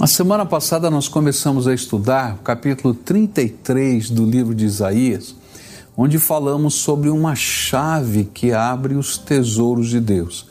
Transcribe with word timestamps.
Na 0.00 0.06
semana 0.06 0.46
passada 0.46 0.88
nós 0.88 1.08
começamos 1.08 1.68
a 1.68 1.74
estudar 1.74 2.36
o 2.36 2.38
capítulo 2.38 2.94
33 2.94 4.08
do 4.08 4.24
livro 4.24 4.54
de 4.54 4.64
Isaías, 4.64 5.34
onde 5.94 6.18
falamos 6.18 6.72
sobre 6.72 7.10
uma 7.10 7.34
chave 7.34 8.24
que 8.24 8.50
abre 8.50 8.94
os 8.94 9.18
tesouros 9.18 9.90
de 9.90 10.00
Deus. 10.00 10.48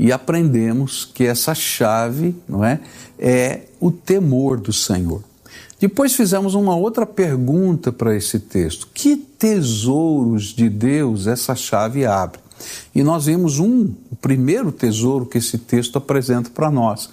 E 0.00 0.10
aprendemos 0.10 1.04
que 1.04 1.22
essa 1.22 1.54
chave, 1.54 2.34
não 2.48 2.64
é, 2.64 2.80
é 3.16 3.66
o 3.78 3.92
temor 3.92 4.58
do 4.58 4.72
Senhor. 4.72 5.22
Depois 5.78 6.16
fizemos 6.16 6.56
uma 6.56 6.74
outra 6.74 7.06
pergunta 7.06 7.92
para 7.92 8.16
esse 8.16 8.40
texto: 8.40 8.88
que 8.92 9.16
tesouros 9.16 10.46
de 10.46 10.68
Deus 10.68 11.28
essa 11.28 11.54
chave 11.54 12.04
abre? 12.04 12.40
E 12.92 13.04
nós 13.04 13.26
vimos 13.26 13.60
um, 13.60 13.92
o 14.10 14.16
primeiro 14.16 14.72
tesouro 14.72 15.24
que 15.24 15.38
esse 15.38 15.56
texto 15.56 15.98
apresenta 15.98 16.50
para 16.50 16.68
nós, 16.68 17.08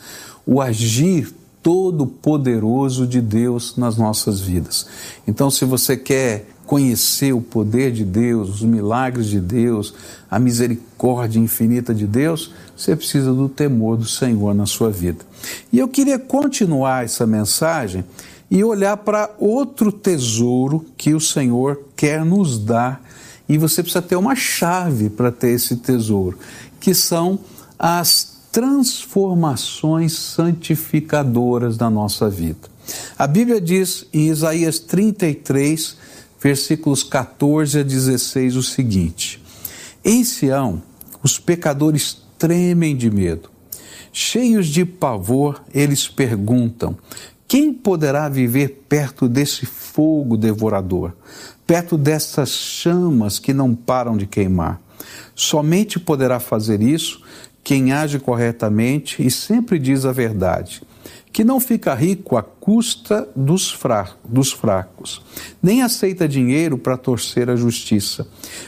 o 0.47 0.59
agir 0.59 1.31
todo-poderoso 1.65 3.07
de 3.07 3.19
Deus 3.19 3.75
nas 3.75 3.97
nossas 3.97 4.39
vidas. 4.39 4.85
Então, 5.27 5.49
se 5.49 5.65
você 5.65 5.97
quer 5.97 6.45
conhecer 6.63 7.33
o 7.33 7.41
poder 7.41 7.91
de 7.91 8.05
Deus, 8.05 8.49
os 8.49 8.61
milagres 8.61 9.25
de 9.25 9.39
Deus, 9.39 9.91
a 10.29 10.37
misericórdia 10.37 11.39
infinita 11.39 11.91
de 11.91 12.05
Deus, 12.05 12.53
você 12.77 12.95
precisa 12.95 13.33
do 13.33 13.49
temor 13.49 13.97
do 13.97 14.05
Senhor 14.05 14.53
na 14.53 14.67
sua 14.67 14.91
vida. 14.91 15.25
E 15.73 15.79
eu 15.79 15.87
queria 15.87 16.19
continuar 16.19 17.03
essa 17.03 17.25
mensagem 17.25 18.05
e 18.51 18.63
olhar 18.63 18.97
para 18.97 19.31
outro 19.39 19.91
tesouro 19.91 20.85
que 20.95 21.15
o 21.15 21.19
Senhor 21.19 21.81
quer 21.95 22.23
nos 22.23 22.59
dar. 22.59 23.03
E 23.49 23.57
você 23.57 23.81
precisa 23.81 24.03
ter 24.03 24.17
uma 24.17 24.35
chave 24.35 25.09
para 25.09 25.31
ter 25.31 25.49
esse 25.49 25.77
tesouro, 25.77 26.37
que 26.79 26.93
são 26.93 27.39
as 27.79 28.34
transformações 28.55 30.13
santificadoras 30.13 31.75
da 31.75 31.89
nossa 31.89 32.29
vida. 32.29 32.69
A 33.17 33.27
Bíblia 33.27 33.59
diz 33.59 34.05
em 34.13 34.29
Isaías 34.29 34.79
33, 34.79 35.97
versículos 36.39 37.03
14 37.03 37.79
a 37.79 37.83
16 37.83 38.55
o 38.55 38.63
seguinte: 38.63 39.43
Em 40.05 40.23
Sião, 40.23 40.81
os 41.21 41.37
pecadores 41.37 42.21
tremem 42.39 42.95
de 42.95 43.11
medo. 43.11 43.49
Cheios 44.13 44.67
de 44.67 44.85
pavor, 44.85 45.61
eles 45.73 46.07
perguntam: 46.07 46.97
quem 47.49 47.73
poderá 47.73 48.29
viver 48.29 48.85
perto 48.87 49.27
desse 49.27 49.65
fogo 49.65 50.37
devorador, 50.37 51.11
perto 51.67 51.97
dessas 51.97 52.51
chamas 52.51 53.37
que 53.37 53.53
não 53.53 53.75
param 53.75 54.15
de 54.15 54.25
queimar? 54.25 54.79
Somente 55.35 55.99
poderá 55.99 56.39
fazer 56.39 56.81
isso 56.81 57.21
quem 57.65 57.91
age 57.91 58.19
corretamente 58.19 59.25
e 59.25 59.31
sempre 59.31 59.79
diz 59.79 60.05
a 60.05 60.11
verdade, 60.11 60.83
que 61.33 61.43
não 61.43 61.59
fica 61.59 61.95
rico 61.95 62.37
à 62.37 62.43
custa 62.43 63.27
dos, 63.35 63.71
fracos, 63.71 65.23
nem 65.63 65.81
aceita 65.81 66.27
dinheiro 66.27 66.77
para 66.77 66.95
torcer 66.95 67.49
a 67.49 67.55
justiça, 67.55 68.27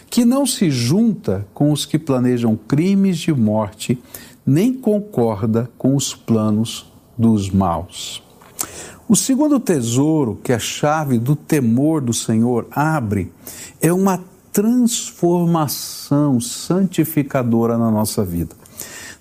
que 0.10 0.26
não 0.26 0.48
se 0.48 0.72
junta 0.72 1.46
com 1.54 1.72
os 1.72 1.86
que 1.86 2.00
planejam 2.00 2.58
crimes 2.68 3.20
de 3.20 3.32
morte, 3.32 4.02
nem 4.44 4.74
concorda 4.74 5.70
com 5.78 5.96
os 5.96 6.16
planos 6.16 6.92
dos 7.16 7.52
maus. 7.52 8.24
O 9.08 9.16
segundo 9.16 9.60
tesouro 9.60 10.40
que 10.44 10.52
a 10.52 10.60
chave 10.60 11.20
do 11.20 11.36
temor 11.36 12.02
do 12.02 12.14
Senhor 12.14 12.66
abre 12.72 13.32
é 13.80 13.94
uma 13.94 14.24
transformação 14.52 16.42
santificadora 16.42 17.78
na 17.78 17.92
nossa 17.92 18.26
vida. 18.26 18.57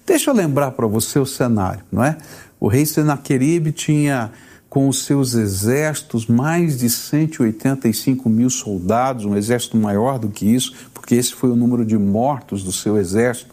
Deixa 0.07 0.31
eu 0.31 0.35
lembrar 0.35 0.71
para 0.71 0.87
você 0.87 1.19
o 1.19 1.27
cenário, 1.27 1.83
não 1.91 2.05
é? 2.05 2.17
O 2.61 2.69
rei 2.69 2.87
Senaqueribe 2.87 3.73
tinha 3.73 4.31
com 4.71 4.89
os 4.89 5.05
seus 5.05 5.35
exércitos 5.35 6.27
mais 6.27 6.79
de 6.79 6.89
185 6.89 8.29
mil 8.29 8.48
soldados, 8.48 9.25
um 9.25 9.36
exército 9.36 9.77
maior 9.77 10.19
do 10.19 10.29
que 10.29 10.47
isso, 10.47 10.75
porque 10.95 11.17
esse 11.17 11.35
foi 11.35 11.51
o 11.51 11.57
número 11.57 11.85
de 11.85 11.98
mortos 11.98 12.63
do 12.63 12.70
seu 12.70 12.97
exército 12.97 13.53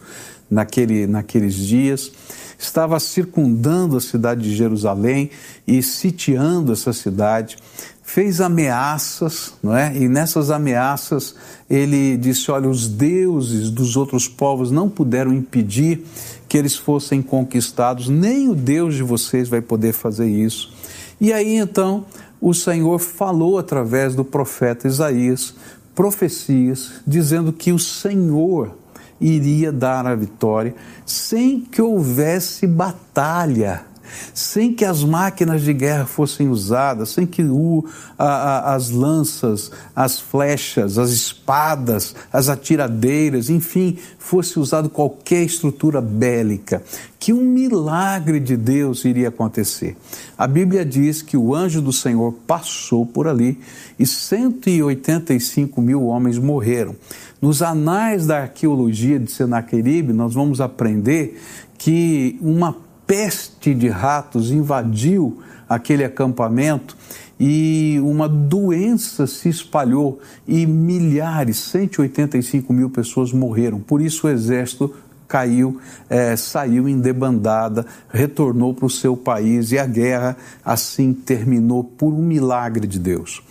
naquele, 0.50 1.07
naqueles 1.07 1.55
dias. 1.55 2.11
Estava 2.57 3.00
circundando 3.00 3.97
a 3.97 4.01
cidade 4.01 4.44
de 4.44 4.56
Jerusalém 4.56 5.31
e 5.67 5.81
sitiando 5.81 6.72
essa 6.72 6.94
cidade 6.94 7.57
fez 8.03 8.41
ameaças, 8.41 9.53
não 9.63 9.75
é? 9.75 9.95
E 9.97 10.07
nessas 10.07 10.51
ameaças 10.51 11.35
ele 11.69 12.17
disse: 12.17 12.51
olha, 12.51 12.69
os 12.69 12.88
deuses 12.88 13.69
dos 13.72 13.95
outros 13.95 14.27
povos 14.27 14.69
não 14.69 14.89
puderam 14.89 15.33
impedir 15.33 16.06
que 16.53 16.57
eles 16.59 16.75
fossem 16.75 17.19
conquistados, 17.19 18.07
nem 18.07 18.47
o 18.47 18.53
Deus 18.53 18.93
de 18.93 19.01
vocês 19.01 19.49
vai 19.49 19.59
poder 19.59 19.91
fazer 19.91 20.27
isso. 20.27 20.71
E 21.19 21.33
aí 21.33 21.55
então 21.55 22.05
o 22.39 22.53
Senhor 22.53 22.99
falou 22.99 23.57
através 23.57 24.13
do 24.13 24.23
profeta 24.23 24.87
Isaías 24.87 25.55
profecias 25.95 26.91
dizendo 27.07 27.51
que 27.51 27.71
o 27.71 27.79
Senhor 27.79 28.77
iria 29.19 29.71
dar 29.71 30.05
a 30.05 30.13
vitória 30.13 30.75
sem 31.07 31.59
que 31.59 31.81
houvesse 31.81 32.67
batalha 32.67 33.85
sem 34.33 34.73
que 34.73 34.85
as 34.85 35.03
máquinas 35.03 35.61
de 35.61 35.73
guerra 35.73 36.05
fossem 36.05 36.49
usadas, 36.49 37.09
sem 37.09 37.25
que 37.25 37.43
o, 37.43 37.85
a, 38.17 38.25
a, 38.25 38.75
as 38.75 38.89
lanças, 38.89 39.71
as 39.95 40.19
flechas, 40.19 40.97
as 40.97 41.11
espadas, 41.11 42.15
as 42.31 42.49
atiradeiras, 42.49 43.49
enfim, 43.49 43.97
fosse 44.17 44.59
usado 44.59 44.89
qualquer 44.89 45.43
estrutura 45.43 46.01
bélica, 46.01 46.81
que 47.19 47.33
um 47.33 47.41
milagre 47.41 48.39
de 48.39 48.57
Deus 48.57 49.05
iria 49.05 49.29
acontecer. 49.29 49.95
A 50.37 50.47
Bíblia 50.47 50.85
diz 50.85 51.21
que 51.21 51.37
o 51.37 51.55
anjo 51.55 51.81
do 51.81 51.93
Senhor 51.93 52.33
passou 52.45 53.05
por 53.05 53.27
ali 53.27 53.59
e 53.97 54.05
185 54.05 55.81
mil 55.81 56.05
homens 56.05 56.37
morreram. 56.37 56.95
Nos 57.41 57.61
anais 57.61 58.25
da 58.25 58.43
arqueologia 58.43 59.19
de 59.19 59.29
Senaqueribe, 59.29 60.13
nós 60.13 60.33
vamos 60.33 60.61
aprender 60.61 61.41
que 61.77 62.37
uma 62.41 62.73
peste 63.05 63.73
de 63.73 63.89
ratos 63.89 64.51
invadiu 64.51 65.41
aquele 65.67 66.03
acampamento 66.03 66.95
e 67.39 67.99
uma 68.03 68.29
doença 68.29 69.27
se 69.27 69.49
espalhou 69.49 70.19
e 70.47 70.65
milhares, 70.65 71.57
185 71.57 72.71
mil 72.71 72.89
pessoas 72.89 73.31
morreram. 73.33 73.79
Por 73.79 74.01
isso 74.01 74.27
o 74.27 74.29
exército 74.29 74.93
caiu, 75.27 75.79
é, 76.09 76.35
saiu 76.35 76.87
em 76.87 76.99
debandada, 76.99 77.85
retornou 78.09 78.73
para 78.73 78.85
o 78.85 78.89
seu 78.89 79.17
país 79.17 79.71
e 79.71 79.79
a 79.79 79.85
guerra 79.85 80.37
assim 80.63 81.13
terminou 81.13 81.83
por 81.83 82.13
um 82.13 82.21
milagre 82.21 82.85
de 82.85 82.99
Deus. 82.99 83.41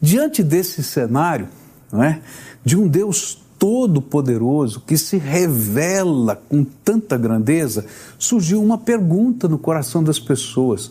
Diante 0.00 0.42
desse 0.42 0.82
cenário, 0.82 1.48
não 1.92 2.02
é, 2.02 2.20
de 2.64 2.76
um 2.76 2.88
Deus 2.88 3.45
todo-poderoso 3.58 4.82
que 4.86 4.96
se 4.96 5.16
revela 5.16 6.40
com 6.48 6.64
tanta 6.64 7.16
grandeza, 7.16 7.86
surgiu 8.18 8.62
uma 8.62 8.78
pergunta 8.78 9.48
no 9.48 9.58
coração 9.58 10.02
das 10.02 10.18
pessoas. 10.18 10.90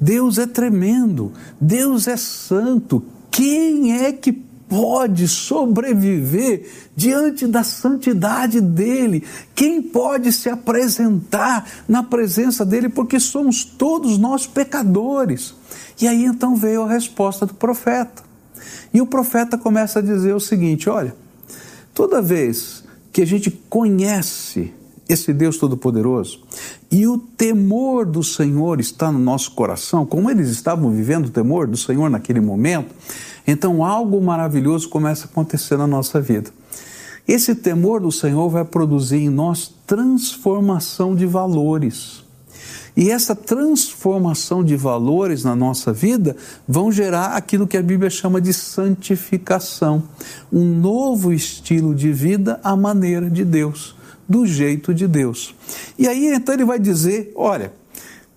Deus 0.00 0.38
é 0.38 0.46
tremendo, 0.46 1.32
Deus 1.60 2.08
é 2.08 2.16
santo. 2.16 3.02
Quem 3.30 4.04
é 4.04 4.12
que 4.12 4.32
pode 4.32 5.28
sobreviver 5.28 6.68
diante 6.96 7.46
da 7.46 7.62
santidade 7.62 8.60
dele? 8.60 9.24
Quem 9.54 9.82
pode 9.82 10.32
se 10.32 10.48
apresentar 10.48 11.66
na 11.88 12.02
presença 12.02 12.64
dele? 12.64 12.88
Porque 12.88 13.20
somos 13.20 13.64
todos 13.64 14.18
nós 14.18 14.46
pecadores. 14.46 15.54
E 16.00 16.08
aí 16.08 16.24
então 16.24 16.56
veio 16.56 16.82
a 16.82 16.88
resposta 16.88 17.46
do 17.46 17.54
profeta. 17.54 18.22
E 18.92 19.00
o 19.00 19.06
profeta 19.06 19.58
começa 19.58 19.98
a 19.98 20.02
dizer 20.02 20.34
o 20.34 20.40
seguinte: 20.40 20.88
olha, 20.88 21.14
Toda 21.94 22.20
vez 22.20 22.82
que 23.12 23.22
a 23.22 23.26
gente 23.26 23.52
conhece 23.70 24.74
esse 25.08 25.32
Deus 25.32 25.58
Todo-Poderoso 25.58 26.40
e 26.90 27.06
o 27.06 27.18
temor 27.18 28.04
do 28.04 28.22
Senhor 28.24 28.80
está 28.80 29.12
no 29.12 29.18
nosso 29.20 29.52
coração, 29.52 30.04
como 30.04 30.28
eles 30.28 30.48
estavam 30.48 30.90
vivendo 30.90 31.26
o 31.26 31.30
temor 31.30 31.68
do 31.68 31.76
Senhor 31.76 32.10
naquele 32.10 32.40
momento, 32.40 32.92
então 33.46 33.84
algo 33.84 34.20
maravilhoso 34.20 34.88
começa 34.88 35.26
a 35.26 35.30
acontecer 35.30 35.76
na 35.76 35.86
nossa 35.86 36.20
vida. 36.20 36.50
Esse 37.28 37.54
temor 37.54 38.00
do 38.00 38.10
Senhor 38.10 38.48
vai 38.48 38.64
produzir 38.64 39.18
em 39.18 39.30
nós 39.30 39.72
transformação 39.86 41.14
de 41.14 41.26
valores. 41.26 42.23
E 42.96 43.10
essa 43.10 43.34
transformação 43.34 44.62
de 44.62 44.76
valores 44.76 45.42
na 45.42 45.56
nossa 45.56 45.92
vida 45.92 46.36
vão 46.66 46.92
gerar 46.92 47.36
aquilo 47.36 47.66
que 47.66 47.76
a 47.76 47.82
Bíblia 47.82 48.08
chama 48.08 48.40
de 48.40 48.52
santificação, 48.52 50.04
um 50.52 50.64
novo 50.64 51.32
estilo 51.32 51.94
de 51.94 52.12
vida 52.12 52.60
à 52.62 52.76
maneira 52.76 53.28
de 53.28 53.44
Deus, 53.44 53.96
do 54.28 54.46
jeito 54.46 54.94
de 54.94 55.08
Deus. 55.08 55.54
E 55.98 56.06
aí 56.06 56.32
então 56.32 56.54
ele 56.54 56.64
vai 56.64 56.78
dizer: 56.78 57.32
olha, 57.34 57.72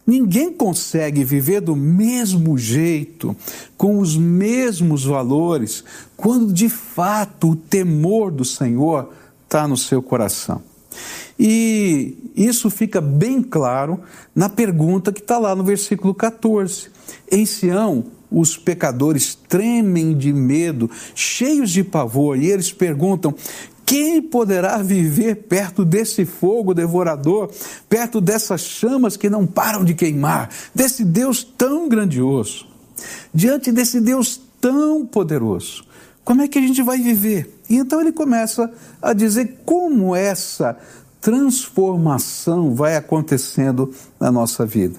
Ninguém 0.07 0.54
consegue 0.54 1.25
viver 1.25 1.59
do 1.59 1.75
mesmo 1.75 2.57
jeito, 2.57 3.36
com 3.75 4.00
os 4.00 4.15
mesmos 4.15 5.04
valores, 5.04 5.83
quando 6.15 6.54
de 6.54 6.69
fato 6.69 7.50
o 7.50 7.56
temor 7.57 8.31
do 8.31 8.45
Senhor 8.45 9.12
está 9.44 9.68
no 9.68 9.75
seu 9.75 10.01
coração. 10.01 10.62
E 11.39 12.31
isso 12.36 12.69
fica 12.69 13.00
bem 13.00 13.42
claro 13.42 14.00
na 14.36 14.50
pergunta 14.50 15.12
que 15.12 15.22
está 15.22 15.38
lá 15.38 15.56
no 15.56 15.63
versículo 15.63 16.13
14. 16.13 16.89
Em 17.31 17.45
Sião, 17.45 18.06
os 18.31 18.57
pecadores 18.57 19.36
tremem 19.36 20.18
de 20.18 20.34
medo, 20.34 20.89
cheios 21.16 21.72
de 21.72 21.84
pavor, 21.84 22.38
e 22.38 22.48
eles 22.48 22.72
perguntam: 22.72 23.34
quem 23.86 24.22
poderá 24.22 24.80
viver 24.80 25.36
perto 25.48 25.86
desse 25.86 26.25
fogo 26.25 26.74
devorador, 26.74 27.50
perto 27.88 28.19
dessas 28.19 28.62
chamas 28.62 29.16
que 29.16 29.30
não 29.30 29.48
param 29.48 29.86
de 29.86 29.94
queimar, 29.94 30.50
desse 30.75 31.06
Deus 31.06 31.44
tão 31.44 31.88
grandioso? 31.88 32.68
Diante 33.33 33.72
desse 33.72 34.01
Deus 34.01 34.42
tão 34.60 35.06
poderoso, 35.06 35.86
como 36.25 36.42
é 36.42 36.48
que 36.48 36.57
a 36.60 36.62
gente 36.62 36.81
vai 36.81 36.98
viver? 36.98 37.62
E 37.69 37.78
então 37.78 38.01
ele 38.01 38.12
começa 38.12 38.69
a 39.01 39.13
dizer 39.13 39.62
como 39.63 40.13
essa 40.13 40.78
transformação 41.22 42.74
vai 42.74 42.96
acontecendo 42.96 43.94
na 44.19 44.31
nossa 44.31 44.66
vida. 44.66 44.98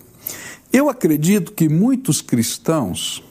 Eu 0.73 0.89
acredito 0.89 1.53
que 1.53 1.69
muitos 1.69 2.21
cristãos 2.21 3.25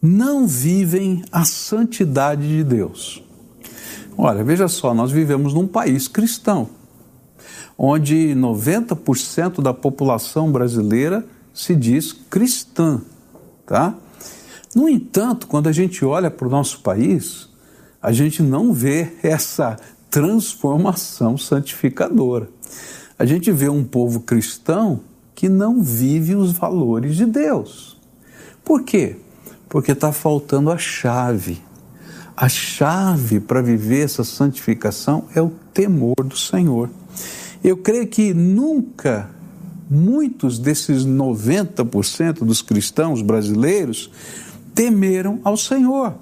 não 0.00 0.46
vivem 0.46 1.22
a 1.30 1.44
santidade 1.44 2.46
de 2.46 2.64
Deus. 2.64 3.22
Olha, 4.16 4.42
veja 4.42 4.66
só, 4.68 4.94
nós 4.94 5.10
vivemos 5.10 5.52
num 5.52 5.66
país 5.66 6.08
cristão, 6.08 6.70
onde 7.76 8.34
90% 8.34 9.60
da 9.60 9.74
população 9.74 10.50
brasileira 10.50 11.24
se 11.52 11.74
diz 11.74 12.12
cristã, 12.12 13.02
tá? 13.66 13.94
No 14.74 14.88
entanto, 14.88 15.46
quando 15.46 15.68
a 15.68 15.72
gente 15.72 16.04
olha 16.04 16.30
para 16.30 16.46
o 16.46 16.50
nosso 16.50 16.80
país, 16.80 17.48
a 18.00 18.12
gente 18.12 18.42
não 18.42 18.72
vê 18.72 19.14
essa 19.22 19.76
transformação 20.16 21.36
santificadora. 21.36 22.48
A 23.18 23.26
gente 23.26 23.52
vê 23.52 23.68
um 23.68 23.84
povo 23.84 24.20
cristão 24.20 25.00
que 25.34 25.46
não 25.46 25.82
vive 25.82 26.34
os 26.34 26.52
valores 26.52 27.16
de 27.16 27.26
Deus. 27.26 27.98
Por 28.64 28.82
quê? 28.82 29.16
Porque 29.68 29.92
está 29.92 30.12
faltando 30.12 30.70
a 30.70 30.78
chave. 30.78 31.60
A 32.34 32.48
chave 32.48 33.40
para 33.40 33.60
viver 33.60 34.06
essa 34.06 34.24
santificação 34.24 35.24
é 35.34 35.42
o 35.42 35.52
temor 35.74 36.16
do 36.24 36.34
Senhor. 36.34 36.88
Eu 37.62 37.76
creio 37.76 38.06
que 38.06 38.32
nunca 38.32 39.28
muitos 39.90 40.58
desses 40.58 41.04
90% 41.04 42.38
dos 42.38 42.62
cristãos 42.62 43.20
brasileiros 43.20 44.10
temeram 44.74 45.40
ao 45.44 45.58
Senhor, 45.58 46.14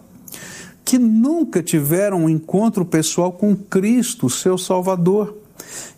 que 0.84 0.98
nunca 0.98 1.62
tiveram 1.62 2.24
um 2.24 2.28
encontro 2.28 2.84
pessoal 2.84 3.32
com 3.32 3.56
Cristo, 3.56 4.28
seu 4.28 4.58
Salvador, 4.58 5.36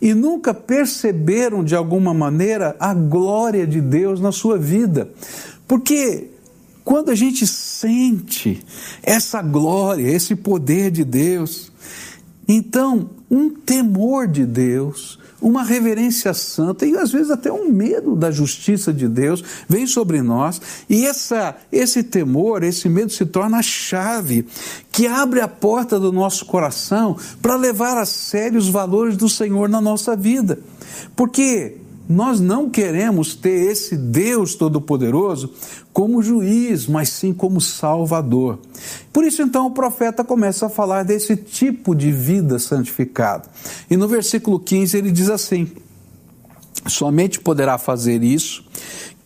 e 0.01 0.13
nunca 0.13 0.53
perceberam 0.53 1.63
de 1.63 1.75
alguma 1.75 2.13
maneira 2.13 2.75
a 2.79 2.93
glória 2.93 3.67
de 3.67 3.81
Deus 3.81 4.19
na 4.19 4.31
sua 4.31 4.57
vida. 4.57 5.09
Porque 5.67 6.29
quando 6.85 7.11
a 7.11 7.15
gente 7.15 7.45
sente 7.45 8.63
essa 9.03 9.41
glória, 9.41 10.07
esse 10.09 10.35
poder 10.35 10.89
de 10.89 11.03
Deus, 11.03 11.69
então 12.47 13.09
um 13.29 13.49
temor 13.49 14.25
de 14.25 14.45
Deus, 14.45 15.19
uma 15.41 15.63
reverência 15.63 16.33
santa 16.33 16.85
e 16.85 16.95
às 16.95 17.11
vezes 17.11 17.29
até 17.29 17.51
um 17.51 17.69
medo 17.69 18.15
da 18.15 18.31
justiça 18.31 18.91
de 18.91 19.07
Deus 19.07 19.43
vem 19.67 19.85
sobre 19.85 20.21
nós 20.21 20.61
e 20.89 21.05
essa 21.05 21.55
esse 21.71 22.03
temor, 22.03 22.63
esse 22.63 22.89
medo 22.89 23.11
se 23.11 23.25
torna 23.25 23.57
a 23.57 23.61
chave 23.61 24.45
que 24.91 25.07
abre 25.07 25.41
a 25.41 25.47
porta 25.47 25.99
do 25.99 26.11
nosso 26.11 26.45
coração 26.45 27.15
para 27.41 27.55
levar 27.55 27.97
a 27.97 28.05
sério 28.05 28.57
os 28.57 28.69
valores 28.69 29.15
do 29.15 29.29
Senhor 29.29 29.69
na 29.69 29.79
nossa 29.79 30.15
vida. 30.15 30.59
Porque 31.15 31.77
nós 32.07 32.39
não 32.39 32.69
queremos 32.69 33.35
ter 33.35 33.71
esse 33.71 33.97
Deus 33.97 34.55
Todo-Poderoso 34.55 35.51
como 35.91 36.21
juiz, 36.21 36.87
mas 36.87 37.09
sim 37.09 37.33
como 37.33 37.59
salvador. 37.59 38.59
Por 39.11 39.23
isso, 39.23 39.41
então, 39.41 39.67
o 39.67 39.71
profeta 39.71 40.23
começa 40.23 40.67
a 40.67 40.69
falar 40.69 41.03
desse 41.03 41.35
tipo 41.35 41.95
de 41.95 42.11
vida 42.11 42.59
santificada. 42.59 43.49
E 43.89 43.97
no 43.97 44.07
versículo 44.07 44.59
15 44.59 44.97
ele 44.97 45.11
diz 45.11 45.29
assim: 45.29 45.69
Somente 46.87 47.39
poderá 47.39 47.77
fazer 47.77 48.23
isso 48.23 48.63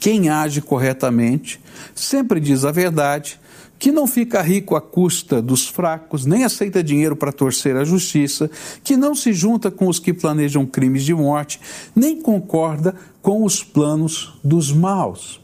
quem 0.02 0.30
age 0.30 0.62
corretamente, 0.62 1.62
sempre 1.94 2.40
diz 2.40 2.66
a 2.66 2.72
verdade, 2.72 3.40
que 3.82 3.92
não 3.92 4.06
fica 4.06 4.44
rico 4.44 4.76
à 4.76 4.80
custa 4.80 5.42
dos 5.42 5.68
fracos, 5.68 6.24
nem 6.24 6.44
aceita 6.44 6.84
dinheiro 6.84 7.16
para 7.16 7.32
torcer 7.32 7.76
a 7.76 7.84
justiça, 7.84 8.48
que 8.84 8.96
não 8.96 9.16
se 9.16 9.34
junta 9.34 9.72
com 9.72 9.88
os 9.88 9.98
que 9.98 10.14
planejam 10.14 10.68
crimes 10.68 11.04
de 11.04 11.16
morte, 11.16 11.60
nem 11.96 12.22
concorda 12.22 12.94
com 13.24 13.44
os 13.44 13.64
planos 13.64 14.40
dos 14.44 14.72
maus. 14.72 15.42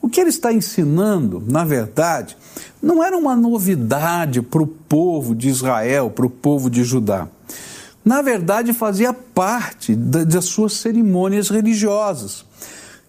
O 0.00 0.08
que 0.08 0.18
ele 0.18 0.30
está 0.30 0.50
ensinando, 0.50 1.44
na 1.46 1.62
verdade, 1.62 2.38
não 2.80 3.04
era 3.04 3.18
uma 3.18 3.36
novidade 3.36 4.40
para 4.40 4.62
o 4.62 4.66
povo 4.66 5.34
de 5.34 5.50
Israel, 5.50 6.08
para 6.08 6.24
o 6.24 6.30
povo 6.30 6.70
de 6.70 6.82
Judá. 6.82 7.28
Na 8.02 8.22
verdade, 8.22 8.72
fazia 8.72 9.12
parte 9.12 9.94
das 9.94 10.46
suas 10.46 10.72
cerimônias 10.72 11.50
religiosas. 11.50 12.46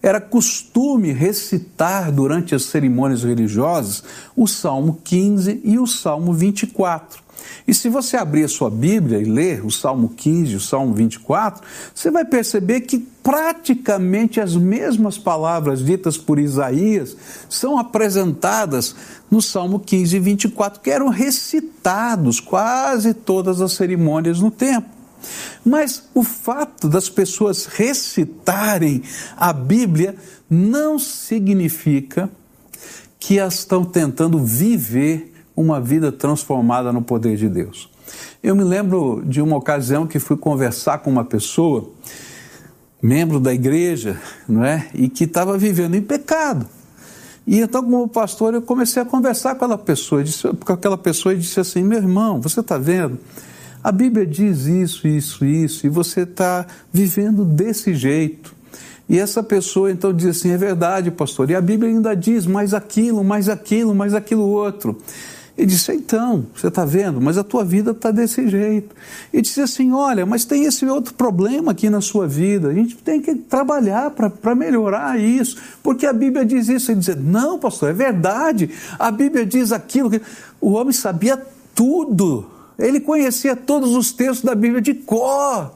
Era 0.02 0.22
costume 0.22 1.12
recitar 1.12 2.12
durante 2.12 2.56
as 2.56 2.64
cerimônias 2.64 3.24
religiosas 3.24 4.04
o 4.36 4.48
Salmo 4.48 5.00
15 5.04 5.62
e 5.64 5.78
o 5.78 5.86
Salmo 5.86 6.34
24. 6.34 7.30
E 7.68 7.74
se 7.74 7.90
você 7.90 8.18
abrir 8.18 8.44
a 8.44 8.48
sua 8.48 8.70
Bíblia 8.70 9.20
e 9.20 9.26
ler 9.26 9.66
o 9.66 9.72
Salmo 9.72 10.10
15 10.10 10.54
e 10.54 10.56
o 10.56 10.60
Salmo 10.60 10.94
24, 10.94 11.62
você 11.94 12.10
vai 12.10 12.26
perceber 12.26 12.82
que 12.82 13.00
praticamente 13.00 14.40
as 14.40 14.56
mesmas 14.56 15.18
palavras 15.18 15.84
ditas 15.84 16.18
por 16.18 16.40
Isaías 16.40 17.16
são 17.50 17.78
apresentadas 17.78 18.96
no 19.30 19.42
Salmo 19.42 19.80
15 19.80 20.16
e 20.16 20.20
24, 20.20 20.82
que 20.82 20.90
eram 20.90 21.10
recitados 21.10 22.40
quase 22.40 23.14
todas 23.14 23.62
as 23.62 23.74
cerimônias 23.74 24.40
no 24.40 24.50
templo. 24.50 24.99
Mas 25.66 26.10
o 26.14 26.24
fato 26.24 26.88
das 26.88 27.10
pessoas 27.10 27.66
recitarem 27.66 29.04
a 29.38 29.52
Bíblia 29.52 30.16
não 30.50 30.98
significa 30.98 32.30
que 33.20 33.38
elas 33.38 33.56
estão 33.56 33.84
tentando 33.84 34.44
viver 34.44 35.34
uma 35.56 35.82
vida 35.82 36.12
transformada 36.12 36.94
no 36.94 37.02
poder 37.02 37.36
de 37.36 37.50
Deus. 37.50 37.90
Eu 38.42 38.56
me 38.56 38.64
lembro 38.64 39.22
de 39.26 39.42
uma 39.42 39.58
ocasião 39.58 40.08
que 40.08 40.18
fui 40.20 40.38
conversar 40.38 41.00
com 41.00 41.12
uma 41.12 41.26
pessoa, 41.26 41.90
membro 43.02 43.40
da 43.40 43.54
igreja, 43.54 44.20
não 44.48 44.64
é? 44.64 44.90
E 44.94 45.10
que 45.10 45.26
estava 45.26 45.58
vivendo 45.58 45.96
em 45.96 46.02
pecado. 46.02 46.66
E 47.46 47.60
então, 47.60 47.84
como 47.84 48.08
pastor, 48.08 48.54
eu 48.54 48.62
comecei 48.62 49.02
a 49.02 49.06
conversar 49.06 49.56
com 49.56 49.66
aquela 49.66 49.78
pessoa, 49.78 50.24
disse, 50.24 50.48
com 50.48 50.74
aquela 50.74 50.98
pessoa 50.98 51.34
e 51.34 51.38
disse 51.38 51.60
assim: 51.60 51.84
meu 51.84 51.98
irmão, 51.98 52.40
você 52.40 52.60
está 52.60 52.78
vendo? 52.78 53.20
A 53.82 53.92
Bíblia 53.92 54.26
diz 54.26 54.66
isso, 54.66 55.08
isso, 55.08 55.46
isso, 55.46 55.88
e 55.88 55.90
você 55.90 56.22
está 56.22 56.66
vivendo 56.92 57.46
desse 57.46 57.94
jeito. 57.94 58.54
E 59.08 59.18
essa 59.18 59.42
pessoa 59.42 59.90
então 59.90 60.14
diz 60.14 60.28
assim: 60.28 60.52
é 60.52 60.58
verdade, 60.58 61.10
pastor, 61.10 61.50
e 61.50 61.56
a 61.56 61.62
Bíblia 61.62 61.90
ainda 61.90 62.14
diz 62.14 62.46
mais 62.46 62.74
aquilo, 62.74 63.24
mais 63.24 63.48
aquilo, 63.48 63.96
mais 63.96 64.14
aquilo 64.14 64.44
outro. 64.44 64.98
E 65.58 65.66
disse: 65.66 65.94
então, 65.94 66.46
você 66.54 66.68
está 66.68 66.84
vendo, 66.84 67.22
mas 67.22 67.38
a 67.38 67.44
tua 67.44 67.64
vida 67.64 67.92
está 67.92 68.12
desse 68.12 68.50
jeito. 68.50 68.94
E 69.32 69.42
disse 69.42 69.62
assim: 69.62 69.94
olha, 69.94 70.26
mas 70.26 70.44
tem 70.44 70.66
esse 70.66 70.86
outro 70.86 71.14
problema 71.14 71.72
aqui 71.72 71.90
na 71.90 72.02
sua 72.02 72.28
vida, 72.28 72.68
a 72.68 72.74
gente 72.74 72.98
tem 72.98 73.22
que 73.22 73.34
trabalhar 73.34 74.12
para 74.12 74.54
melhorar 74.54 75.18
isso, 75.18 75.58
porque 75.82 76.06
a 76.06 76.14
Bíblia 76.14 76.46
diz 76.46 76.68
isso. 76.68 76.92
Ele 76.92 77.00
diz: 77.00 77.16
não, 77.16 77.58
pastor, 77.58 77.90
é 77.90 77.94
verdade, 77.94 78.70
a 79.00 79.10
Bíblia 79.10 79.46
diz 79.46 79.72
aquilo. 79.72 80.12
O 80.60 80.72
homem 80.72 80.92
sabia 80.94 81.42
tudo 81.74 82.59
ele 82.80 83.00
conhecia 83.00 83.56
todos 83.56 83.96
os 83.96 84.12
textos 84.12 84.44
da 84.44 84.56
Bíblia 84.56 84.82
de 84.82 84.94
cor. 84.94 85.74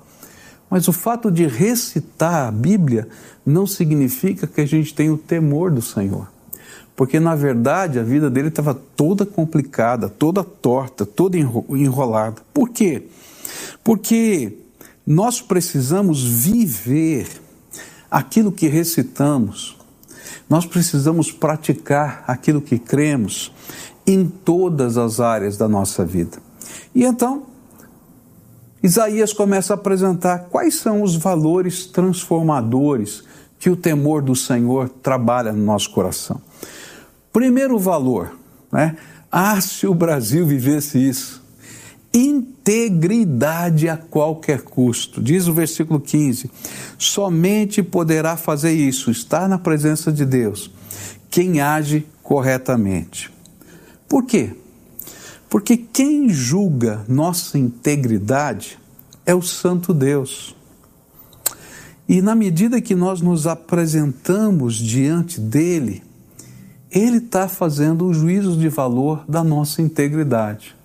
Mas 0.70 0.88
o 0.88 0.94
fato 0.94 1.30
de 1.30 1.46
recitar 1.46 2.48
a 2.48 2.52
Bíblia 2.52 3.08
não 3.46 3.68
significa 3.68 4.48
que 4.48 4.62
a 4.62 4.66
gente 4.66 4.94
tenha 4.94 5.14
o 5.14 5.18
temor 5.18 5.70
do 5.70 5.82
Senhor. 5.82 6.32
Porque, 6.96 7.20
na 7.20 7.36
verdade, 7.36 8.00
a 8.00 8.04
vida 8.04 8.30
dele 8.30 8.48
estava 8.48 8.74
toda 8.74 9.26
complicada, 9.26 10.08
toda 10.08 10.44
torta, 10.44 11.06
toda 11.06 11.38
enrolada. 11.38 12.42
Por 12.54 12.70
quê? 12.70 13.04
Porque 13.84 14.58
nós 15.06 15.42
precisamos 15.42 16.24
viver 16.24 17.28
aquilo 18.10 18.52
que 18.52 18.68
recitamos, 18.68 19.76
nós 20.50 20.66
precisamos 20.66 21.32
praticar 21.32 22.24
aquilo 22.28 22.62
que 22.62 22.78
cremos 22.78 23.52
em 24.06 24.26
todas 24.28 24.98
as 24.98 25.20
áreas 25.20 25.58
da 25.58 25.68
nossa 25.68 26.06
vida. 26.06 26.38
E 26.94 27.04
então, 27.04 27.44
Isaías 28.84 29.32
começa 29.32 29.74
a 29.74 29.76
apresentar 29.76 30.48
quais 30.50 30.76
são 30.76 31.02
os 31.02 31.16
valores 31.16 31.86
transformadores 31.86 33.24
que 33.58 33.70
o 33.70 33.78
temor 33.78 34.22
do 34.22 34.36
Senhor 34.36 34.90
trabalha 34.90 35.54
no 35.54 35.64
nosso 35.64 35.90
coração. 35.92 36.42
Primeiro 37.32 37.80
valor, 37.80 38.38
né? 38.70 38.98
Ah, 39.32 39.60
se 39.62 39.88
o 39.88 39.94
Brasil 39.94 40.46
vivesse 40.46 40.98
isso. 40.98 41.42
integridade 42.14 43.90
a 43.90 43.98
qualquer 43.98 44.62
custo. 44.62 45.20
Diz 45.20 45.48
o 45.48 45.54
versículo 45.54 46.00
15: 46.00 46.52
somente 46.98 47.82
poderá 47.82 48.38
fazer 48.38 48.74
isso, 48.74 49.10
estar 49.10 49.48
na 49.48 49.58
presença 49.58 50.12
de 50.12 50.26
Deus, 50.26 50.70
quem 51.32 51.62
age 51.62 52.06
corretamente. 52.22 53.32
Por 54.08 54.26
quê? 54.26 54.56
Porque 55.54 55.78
quem 55.78 56.30
julga 56.30 57.06
nossa 57.08 57.60
integridade 57.60 58.80
é 59.24 59.36
o 59.36 59.42
Santo 59.44 59.94
Deus. 59.94 60.56
E 62.10 62.24
na 62.24 62.34
medida 62.34 62.82
que 62.82 62.96
nós 62.96 63.22
nos 63.22 63.46
apresentamos 63.46 64.74
diante 64.74 65.40
dele, 65.40 66.02
ele 66.90 67.18
está 67.18 67.48
fazendo 67.48 68.08
o 68.08 68.14
juízo 68.16 68.58
de 68.58 68.68
valor 68.68 69.24
da 69.30 69.44
nossa 69.44 69.80
integridade. 69.80 70.76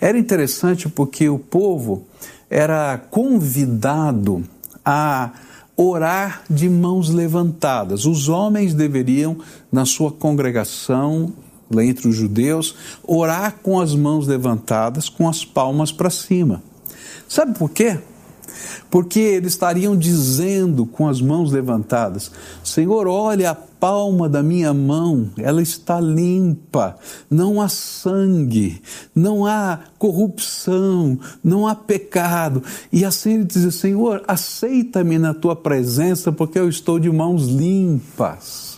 Era 0.00 0.16
interessante 0.16 0.88
porque 0.88 1.28
o 1.28 1.40
povo 1.40 2.06
era 2.48 2.96
convidado 3.10 4.44
a 4.84 5.32
orar 5.76 6.44
de 6.48 6.70
mãos 6.70 7.10
levantadas. 7.10 8.04
Os 8.04 8.28
homens 8.28 8.74
deveriam, 8.74 9.38
na 9.72 9.84
sua 9.84 10.12
congregação, 10.12 11.32
entre 11.80 12.08
os 12.08 12.16
judeus, 12.16 12.74
orar 13.02 13.58
com 13.62 13.80
as 13.80 13.94
mãos 13.94 14.26
levantadas, 14.26 15.08
com 15.08 15.28
as 15.28 15.44
palmas 15.44 15.92
para 15.92 16.10
cima. 16.10 16.62
Sabe 17.28 17.56
por 17.56 17.70
quê? 17.70 17.98
porque 18.92 19.18
eles 19.18 19.54
estariam 19.54 19.96
dizendo 19.96 20.84
com 20.84 21.08
as 21.08 21.20
mãos 21.20 21.50
levantadas: 21.50 22.30
Senhor, 22.62 23.06
olha 23.06 23.50
a 23.50 23.54
palma 23.54 24.28
da 24.28 24.42
minha 24.42 24.74
mão, 24.74 25.30
ela 25.38 25.62
está 25.62 25.98
limpa, 25.98 26.96
não 27.30 27.60
há 27.60 27.68
sangue, 27.68 28.82
não 29.14 29.46
há 29.46 29.80
corrupção, 29.98 31.18
não 31.42 31.66
há 31.66 31.74
pecado. 31.74 32.62
E 32.92 33.04
assim 33.04 33.34
ele 33.34 33.44
diz: 33.44 33.74
Senhor, 33.74 34.22
aceita-me 34.28 35.18
na 35.18 35.32
tua 35.32 35.56
presença, 35.56 36.30
porque 36.30 36.58
eu 36.58 36.68
estou 36.68 36.98
de 36.98 37.10
mãos 37.10 37.48
limpas. 37.48 38.71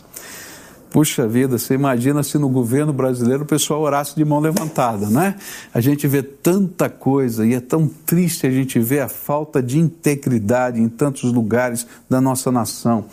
Puxa 0.95 1.27
vida, 1.27 1.57
você 1.57 1.73
imagina 1.73 2.23
se 2.23 2.37
no 2.37 2.47
governo 2.47 2.93
brasileiro 2.93 3.43
o 3.43 3.45
pessoal 3.45 3.81
orasse 3.81 4.15
de 4.15 4.23
mão 4.23 4.39
levantada, 4.39 5.09
né? 5.09 5.35
A 5.73 5.81
gente 5.81 6.07
vê 6.07 6.23
tanta 6.23 6.89
coisa 6.89 7.45
e 7.45 7.53
é 7.53 7.59
tão 7.59 7.85
triste 8.05 8.47
a 8.47 8.49
gente 8.49 8.79
ver 8.79 9.01
a 9.01 9.09
falta 9.09 9.61
de 9.61 9.77
integridade 9.77 10.79
em 10.79 10.87
tantos 10.87 11.33
lugares 11.33 11.85
da 12.09 12.21
nossa 12.21 12.49
nação. 12.49 13.07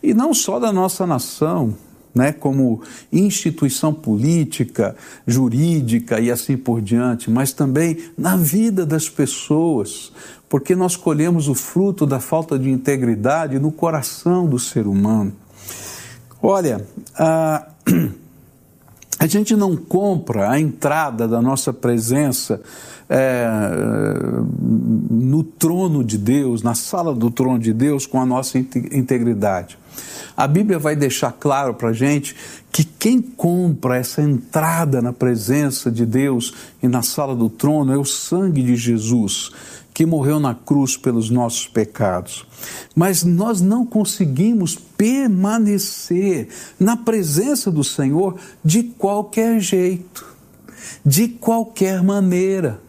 E 0.00 0.14
não 0.14 0.32
só 0.32 0.60
da 0.60 0.72
nossa 0.72 1.04
nação, 1.08 1.74
né, 2.14 2.30
como 2.30 2.80
instituição 3.12 3.92
política, 3.92 4.94
jurídica 5.26 6.20
e 6.20 6.30
assim 6.30 6.56
por 6.56 6.80
diante, 6.80 7.32
mas 7.32 7.52
também 7.52 7.98
na 8.16 8.36
vida 8.36 8.86
das 8.86 9.08
pessoas, 9.08 10.12
porque 10.48 10.76
nós 10.76 10.94
colhemos 10.94 11.48
o 11.48 11.54
fruto 11.56 12.06
da 12.06 12.20
falta 12.20 12.56
de 12.56 12.70
integridade 12.70 13.58
no 13.58 13.72
coração 13.72 14.46
do 14.46 14.56
ser 14.56 14.86
humano. 14.86 15.32
Olha, 16.46 16.86
a, 17.16 17.68
a 19.18 19.26
gente 19.26 19.56
não 19.56 19.74
compra 19.74 20.50
a 20.50 20.60
entrada 20.60 21.26
da 21.26 21.40
nossa 21.40 21.72
presença 21.72 22.60
é, 23.08 23.48
no 25.10 25.42
trono 25.42 26.04
de 26.04 26.18
Deus, 26.18 26.62
na 26.62 26.74
sala 26.74 27.14
do 27.14 27.30
trono 27.30 27.58
de 27.58 27.72
Deus, 27.72 28.06
com 28.06 28.20
a 28.20 28.26
nossa 28.26 28.58
integridade. 28.58 29.78
A 30.36 30.46
Bíblia 30.46 30.78
vai 30.78 30.94
deixar 30.94 31.32
claro 31.32 31.72
para 31.72 31.88
a 31.88 31.92
gente 31.94 32.36
que 32.70 32.84
quem 32.84 33.22
compra 33.22 33.96
essa 33.96 34.20
entrada 34.20 35.00
na 35.00 35.14
presença 35.14 35.90
de 35.90 36.04
Deus 36.04 36.52
e 36.82 36.88
na 36.88 37.00
sala 37.00 37.34
do 37.34 37.48
trono 37.48 37.90
é 37.90 37.96
o 37.96 38.04
sangue 38.04 38.62
de 38.62 38.76
Jesus 38.76 39.50
que 39.94 40.04
morreu 40.04 40.40
na 40.40 40.54
cruz 40.54 40.96
pelos 40.96 41.30
nossos 41.30 41.68
pecados. 41.68 42.44
Mas 42.96 43.22
nós 43.22 43.60
não 43.60 43.86
conseguimos 43.86 44.74
permanecer 44.74 46.48
na 46.78 46.96
presença 46.96 47.70
do 47.70 47.84
Senhor 47.84 48.36
de 48.64 48.82
qualquer 48.82 49.60
jeito, 49.60 50.26
de 51.06 51.28
qualquer 51.28 52.02
maneira. 52.02 52.80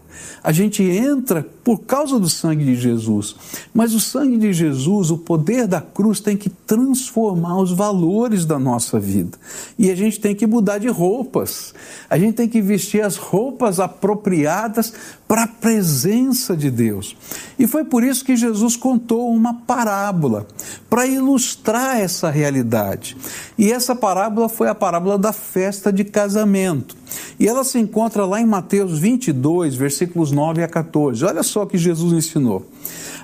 A 0.44 0.52
gente 0.52 0.82
entra 0.82 1.48
por 1.66 1.80
causa 1.80 2.20
do 2.20 2.30
sangue 2.30 2.64
de 2.64 2.76
Jesus. 2.76 3.36
Mas 3.74 3.96
o 3.96 4.00
sangue 4.00 4.38
de 4.38 4.54
Jesus, 4.54 5.10
o 5.10 5.18
poder 5.18 5.66
da 5.66 5.82
cruz, 5.82 6.20
tem 6.20 6.38
que 6.38 6.48
transformar 6.48 7.58
os 7.58 7.72
valores 7.72 8.46
da 8.46 8.60
nossa 8.60 9.00
vida. 9.00 9.36
E 9.76 9.90
a 9.90 9.96
gente 9.96 10.20
tem 10.20 10.36
que 10.36 10.46
mudar 10.46 10.78
de 10.78 10.88
roupas. 10.88 11.74
A 12.08 12.20
gente 12.20 12.36
tem 12.36 12.48
que 12.48 12.62
vestir 12.62 13.02
as 13.02 13.18
roupas 13.18 13.80
apropriadas 13.80 14.94
para 15.28 15.44
a 15.44 15.48
presença 15.48 16.56
de 16.56 16.70
Deus. 16.70 17.18
E 17.58 17.66
foi 17.66 17.84
por 17.84 18.04
isso 18.04 18.24
que 18.24 18.36
Jesus 18.36 18.76
contou 18.76 19.34
uma 19.34 19.56
parábola 19.56 20.46
para 20.88 21.08
ilustrar 21.08 22.00
essa 22.00 22.30
realidade. 22.30 23.18
E 23.58 23.72
essa 23.72 23.96
parábola 23.96 24.48
foi 24.48 24.68
a 24.68 24.76
parábola 24.76 25.18
da 25.18 25.34
festa 25.34 25.92
de 25.92 26.04
casamento. 26.04 26.96
E 27.40 27.48
ela 27.48 27.64
se 27.64 27.80
encontra 27.80 28.26
lá 28.26 28.40
em 28.40 28.46
Mateus 28.46 29.00
22, 29.00 29.76
versículos 29.76 30.32
9 30.32 30.64
a 30.64 30.68
14. 30.68 31.24
Olha 31.26 31.44
só 31.44 31.55
só 31.56 31.66
que 31.66 31.78
Jesus 31.78 32.12
ensinou. 32.12 32.66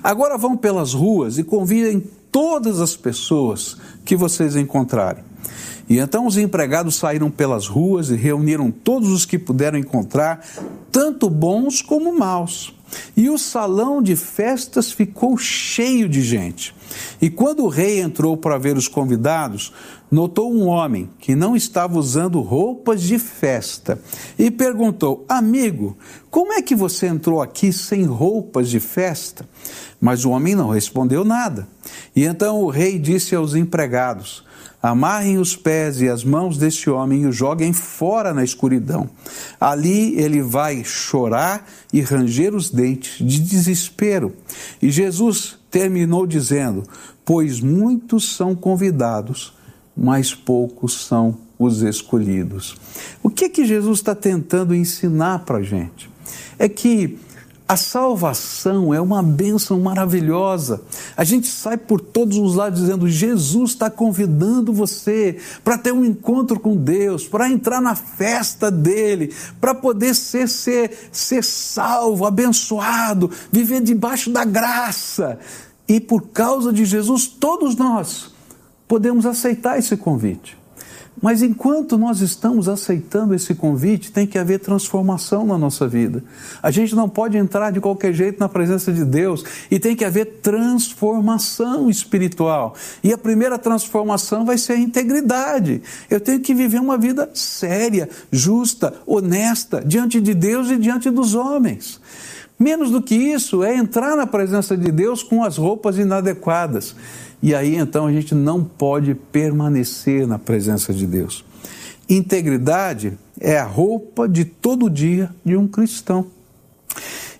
Agora 0.02 0.38
vão 0.38 0.56
pelas 0.56 0.94
ruas 0.94 1.36
e 1.36 1.44
convidem 1.44 2.02
todas 2.30 2.80
as 2.80 2.96
pessoas 2.96 3.76
que 4.06 4.16
vocês 4.16 4.56
encontrarem. 4.56 5.22
E 5.86 5.98
então 5.98 6.26
os 6.26 6.38
empregados 6.38 6.96
saíram 6.96 7.30
pelas 7.30 7.66
ruas 7.66 8.08
e 8.08 8.16
reuniram 8.16 8.70
todos 8.70 9.10
os 9.10 9.26
que 9.26 9.38
puderam 9.38 9.78
encontrar, 9.78 10.42
tanto 10.90 11.28
bons 11.28 11.82
como 11.82 12.18
maus. 12.18 12.74
E 13.14 13.28
o 13.28 13.36
salão 13.36 14.02
de 14.02 14.16
festas 14.16 14.90
ficou 14.90 15.36
cheio 15.36 16.08
de 16.08 16.22
gente. 16.22 16.74
E 17.20 17.28
quando 17.28 17.64
o 17.64 17.68
rei 17.68 18.00
entrou 18.00 18.34
para 18.34 18.56
ver 18.56 18.78
os 18.78 18.88
convidados, 18.88 19.74
notou 20.12 20.52
um 20.52 20.66
homem 20.66 21.08
que 21.18 21.34
não 21.34 21.56
estava 21.56 21.98
usando 21.98 22.38
roupas 22.42 23.00
de 23.00 23.18
festa 23.18 23.98
e 24.38 24.50
perguntou: 24.50 25.24
Amigo, 25.26 25.96
como 26.30 26.52
é 26.52 26.60
que 26.60 26.74
você 26.74 27.06
entrou 27.06 27.40
aqui 27.40 27.72
sem 27.72 28.04
roupas 28.04 28.68
de 28.68 28.78
festa? 28.78 29.48
Mas 29.98 30.26
o 30.26 30.30
homem 30.30 30.54
não 30.54 30.68
respondeu 30.68 31.24
nada. 31.24 31.66
E 32.14 32.24
então 32.24 32.60
o 32.60 32.68
rei 32.68 32.98
disse 32.98 33.34
aos 33.34 33.54
empregados: 33.54 34.44
Amarrem 34.82 35.38
os 35.38 35.56
pés 35.56 36.02
e 36.02 36.08
as 36.08 36.24
mãos 36.24 36.58
deste 36.58 36.90
homem 36.90 37.22
e 37.22 37.26
o 37.26 37.32
joguem 37.32 37.72
fora 37.72 38.34
na 38.34 38.44
escuridão. 38.44 39.08
Ali 39.58 40.20
ele 40.20 40.42
vai 40.42 40.84
chorar 40.84 41.66
e 41.90 42.02
ranger 42.02 42.54
os 42.54 42.68
dentes 42.68 43.24
de 43.24 43.40
desespero. 43.40 44.34
E 44.82 44.90
Jesus 44.90 45.56
terminou 45.70 46.26
dizendo: 46.26 46.82
Pois 47.24 47.60
muitos 47.60 48.36
são 48.36 48.54
convidados, 48.54 49.54
mas 49.96 50.34
poucos 50.34 51.04
são 51.06 51.36
os 51.58 51.82
escolhidos. 51.82 52.76
O 53.22 53.30
que 53.30 53.48
que 53.48 53.64
Jesus 53.64 53.98
está 53.98 54.14
tentando 54.14 54.74
ensinar 54.74 55.40
para 55.40 55.58
a 55.58 55.62
gente? 55.62 56.10
É 56.58 56.68
que 56.68 57.18
a 57.72 57.76
salvação 57.76 58.92
é 58.92 59.00
uma 59.00 59.22
bênção 59.22 59.80
maravilhosa. 59.80 60.82
A 61.16 61.24
gente 61.24 61.46
sai 61.46 61.78
por 61.78 62.00
todos 62.00 62.36
os 62.36 62.54
lados 62.54 62.80
dizendo: 62.80 63.08
Jesus 63.08 63.70
está 63.70 63.88
convidando 63.88 64.72
você 64.72 65.38
para 65.64 65.78
ter 65.78 65.92
um 65.92 66.04
encontro 66.04 66.60
com 66.60 66.76
Deus, 66.76 67.26
para 67.26 67.48
entrar 67.48 67.80
na 67.80 67.94
festa 67.94 68.70
dele, 68.70 69.32
para 69.60 69.74
poder 69.74 70.14
ser, 70.14 70.48
ser, 70.48 71.08
ser 71.10 71.42
salvo, 71.42 72.26
abençoado, 72.26 73.30
viver 73.50 73.80
debaixo 73.80 74.30
da 74.30 74.44
graça. 74.44 75.38
E 75.88 75.98
por 75.98 76.28
causa 76.28 76.72
de 76.72 76.84
Jesus, 76.84 77.26
todos 77.26 77.74
nós 77.76 78.32
podemos 78.92 79.24
aceitar 79.24 79.78
esse 79.78 79.96
convite. 79.96 80.54
Mas 81.22 81.40
enquanto 81.40 81.96
nós 81.96 82.20
estamos 82.20 82.68
aceitando 82.68 83.34
esse 83.34 83.54
convite, 83.54 84.12
tem 84.12 84.26
que 84.26 84.38
haver 84.38 84.60
transformação 84.60 85.46
na 85.46 85.56
nossa 85.56 85.88
vida. 85.88 86.22
A 86.62 86.70
gente 86.70 86.94
não 86.94 87.08
pode 87.08 87.38
entrar 87.38 87.70
de 87.70 87.80
qualquer 87.80 88.12
jeito 88.12 88.38
na 88.38 88.50
presença 88.50 88.92
de 88.92 89.02
Deus 89.02 89.42
e 89.70 89.78
tem 89.78 89.96
que 89.96 90.04
haver 90.04 90.40
transformação 90.42 91.88
espiritual. 91.88 92.74
E 93.02 93.14
a 93.14 93.16
primeira 93.16 93.58
transformação 93.58 94.44
vai 94.44 94.58
ser 94.58 94.74
a 94.74 94.78
integridade. 94.78 95.80
Eu 96.10 96.20
tenho 96.20 96.40
que 96.40 96.52
viver 96.52 96.78
uma 96.78 96.98
vida 96.98 97.30
séria, 97.32 98.10
justa, 98.30 98.92
honesta 99.06 99.82
diante 99.82 100.20
de 100.20 100.34
Deus 100.34 100.68
e 100.68 100.76
diante 100.76 101.08
dos 101.08 101.34
homens. 101.34 101.98
Menos 102.58 102.90
do 102.90 103.00
que 103.00 103.14
isso 103.14 103.64
é 103.64 103.74
entrar 103.74 104.16
na 104.16 104.26
presença 104.26 104.76
de 104.76 104.92
Deus 104.92 105.22
com 105.22 105.42
as 105.42 105.56
roupas 105.56 105.96
inadequadas. 105.96 106.94
E 107.42 107.54
aí 107.54 107.74
então 107.74 108.06
a 108.06 108.12
gente 108.12 108.34
não 108.34 108.62
pode 108.62 109.14
permanecer 109.14 110.26
na 110.26 110.38
presença 110.38 110.94
de 110.94 111.06
Deus. 111.06 111.44
Integridade 112.08 113.18
é 113.40 113.58
a 113.58 113.64
roupa 113.64 114.28
de 114.28 114.44
todo 114.44 114.88
dia 114.88 115.30
de 115.44 115.56
um 115.56 115.66
cristão. 115.66 116.26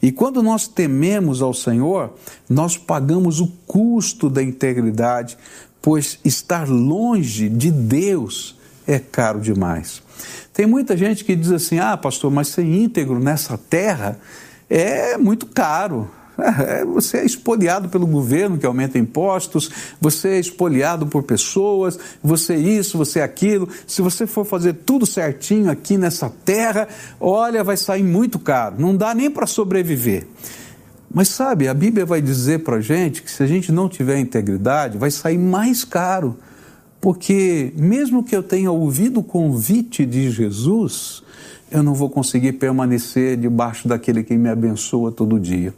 E 0.03 0.11
quando 0.11 0.43
nós 0.43 0.67
tememos 0.67 1.41
ao 1.41 1.55
Senhor, 1.55 2.13
nós 2.49 2.77
pagamos 2.77 3.41
o 3.41 3.47
custo 3.67 4.29
da 4.29 4.43
integridade, 4.43 5.39
pois 5.81 6.19
estar 6.25 6.69
longe 6.69 7.49
de 7.49 7.71
Deus 7.71 8.57
é 8.87 8.99
caro 8.99 9.41
demais. 9.41 10.03
Tem 10.53 10.67
muita 10.67 10.97
gente 10.97 11.25
que 11.25 11.37
diz 11.37 11.53
assim: 11.53 11.79
ah, 11.79 11.97
pastor, 11.97 12.31
mas 12.31 12.49
ser 12.49 12.65
íntegro 12.65 13.21
nessa 13.21 13.57
terra 13.57 14.19
é 14.69 15.17
muito 15.17 15.47
caro. 15.47 16.11
É, 16.39 16.85
você 16.85 17.19
é 17.19 17.25
espoliado 17.25 17.89
pelo 17.89 18.07
governo 18.07 18.57
que 18.57 18.65
aumenta 18.65 18.99
impostos, 18.99 19.71
você 20.01 20.29
é 20.31 20.41
espoliado 20.41 21.07
por 21.07 21.23
pessoas, 21.23 21.99
você 22.23 22.55
é 22.55 22.59
isso, 22.59 22.97
você 22.97 23.21
é 23.21 23.23
aquilo. 23.23 23.69
Se 23.87 24.01
você 24.01 24.27
for 24.27 24.45
fazer 24.45 24.73
tudo 24.73 25.05
certinho 25.05 25.71
aqui 25.71 25.99
nessa 25.99 26.33
terra, 26.45 26.89
olha, 27.21 27.63
vai 27.63 27.77
sair 27.77 28.03
muito 28.03 28.39
caro, 28.39 28.77
não 28.79 28.97
dá 28.97 29.15
nem 29.15 29.31
para 29.31 29.47
sobreviver. 29.47 30.27
Mas 31.15 31.29
sabe, 31.29 31.69
a 31.69 31.75
Bíblia 31.75 32.07
vai 32.07 32.23
dizer 32.23 32.61
para 32.61 32.81
gente 32.81 33.23
que 33.23 33.31
se 33.31 33.43
a 33.43 33.47
gente 33.47 33.71
não 33.71 33.87
tiver 33.89 34.19
integridade, 34.19 34.97
vai 34.97 35.11
sair 35.11 35.37
mais 35.37 35.85
caro. 35.85 36.39
Porque 37.03 37.73
mesmo 37.77 38.23
que 38.23 38.35
eu 38.35 38.45
tenha 38.45 38.71
ouvido 38.71 39.19
o 39.19 39.25
convite 39.25 40.07
de 40.07 40.31
Jesus, 40.31 41.21
eu 41.69 41.83
não 41.83 41.95
vou 41.95 42.09
conseguir 42.09 42.53
permanecer 42.53 43.37
debaixo 43.37 43.89
daquele 43.89 44.23
que 44.23 44.37
me 44.37 44.49
abençoa 44.49 45.11
todo 45.11 45.41
dia. 45.41 45.75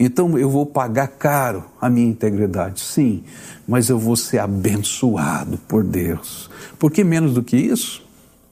Então 0.00 0.38
eu 0.38 0.48
vou 0.48 0.64
pagar 0.64 1.08
caro 1.08 1.62
a 1.78 1.90
minha 1.90 2.08
integridade, 2.08 2.80
sim, 2.80 3.22
mas 3.68 3.90
eu 3.90 3.98
vou 3.98 4.16
ser 4.16 4.38
abençoado 4.38 5.58
por 5.68 5.84
Deus. 5.84 6.48
Porque 6.78 7.04
menos 7.04 7.34
do 7.34 7.42
que 7.42 7.54
isso, 7.54 8.02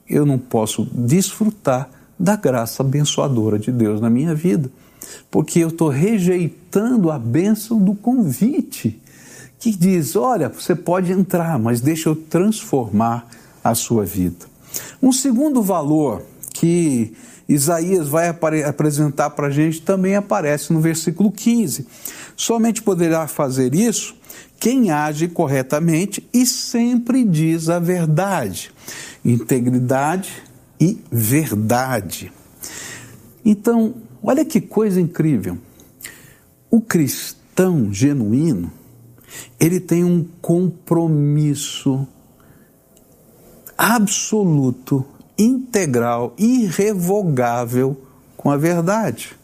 eu 0.07 0.23
não 0.23 0.37
posso 0.37 0.87
desfrutar 0.93 1.89
da 2.19 2.35
graça 2.35 2.83
abençoadora 2.83 3.57
de 3.57 3.71
Deus 3.71 3.99
na 3.99 4.11
minha 4.11 4.35
vida. 4.35 4.69
Porque 5.31 5.57
eu 5.57 5.69
estou 5.69 5.89
rejeitando 5.89 7.09
a 7.09 7.17
bênção 7.17 7.79
do 7.79 7.95
convite, 7.95 9.00
que 9.61 9.71
diz: 9.71 10.15
olha, 10.15 10.49
você 10.49 10.75
pode 10.75 11.11
entrar, 11.11 11.57
mas 11.57 11.79
deixa 11.79 12.09
eu 12.09 12.15
transformar 12.15 13.27
a 13.63 13.73
sua 13.75 14.03
vida. 14.03 14.47
Um 15.01 15.13
segundo 15.13 15.61
valor 15.61 16.23
que 16.51 17.13
Isaías 17.47 18.07
vai 18.07 18.27
apresentar 18.27 19.29
para 19.29 19.47
a 19.47 19.51
gente 19.51 19.81
também 19.81 20.15
aparece 20.15 20.73
no 20.73 20.81
versículo 20.81 21.31
15. 21.31 21.85
Somente 22.35 22.81
poderá 22.81 23.27
fazer 23.27 23.75
isso 23.75 24.15
quem 24.59 24.91
age 24.91 25.27
corretamente 25.27 26.27
e 26.33 26.45
sempre 26.45 27.23
diz 27.23 27.69
a 27.69 27.79
verdade. 27.79 28.71
Integridade 29.23 30.31
e 30.79 30.99
verdade. 31.11 32.31
Então, 33.43 33.95
olha 34.23 34.45
que 34.45 34.61
coisa 34.61 35.01
incrível. 35.01 35.57
O 36.69 36.79
cristão 36.79 37.91
genuíno, 37.91 38.71
ele 39.59 39.79
tem 39.79 40.03
um 40.03 40.25
compromisso 40.41 42.07
absoluto 43.77 45.05
integral, 45.37 46.33
irrevogável 46.37 47.99
com 48.37 48.49
a 48.49 48.57
verdade. 48.57 49.35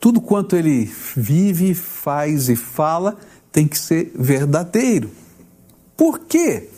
Tudo 0.00 0.20
quanto 0.20 0.56
ele 0.56 0.90
vive, 1.16 1.74
faz 1.74 2.48
e 2.48 2.56
fala 2.56 3.16
tem 3.50 3.66
que 3.68 3.78
ser 3.78 4.12
verdadeiro. 4.14 5.10
Por 5.96 6.18
quê? 6.20 6.68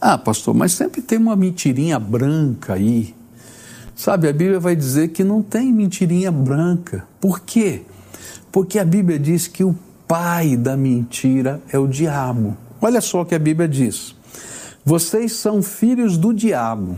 Ah, 0.00 0.16
pastor, 0.16 0.54
mas 0.54 0.72
sempre 0.72 1.02
tem 1.02 1.18
uma 1.18 1.34
mentirinha 1.34 1.98
branca 1.98 2.74
aí. 2.74 3.14
Sabe, 3.96 4.28
a 4.28 4.32
Bíblia 4.32 4.60
vai 4.60 4.76
dizer 4.76 5.08
que 5.08 5.24
não 5.24 5.42
tem 5.42 5.72
mentirinha 5.72 6.30
branca. 6.30 7.04
Por 7.20 7.40
quê? 7.40 7.82
Porque 8.50 8.78
a 8.78 8.84
Bíblia 8.84 9.18
diz 9.18 9.46
que 9.46 9.62
o 9.62 9.74
pai 10.06 10.56
da 10.56 10.76
mentira 10.76 11.60
é 11.70 11.78
o 11.78 11.86
diabo. 11.86 12.56
Olha 12.80 13.00
só 13.00 13.22
o 13.22 13.26
que 13.26 13.34
a 13.34 13.38
Bíblia 13.38 13.68
diz. 13.68 14.14
Vocês 14.84 15.32
são 15.32 15.62
filhos 15.62 16.16
do 16.16 16.32
diabo 16.32 16.96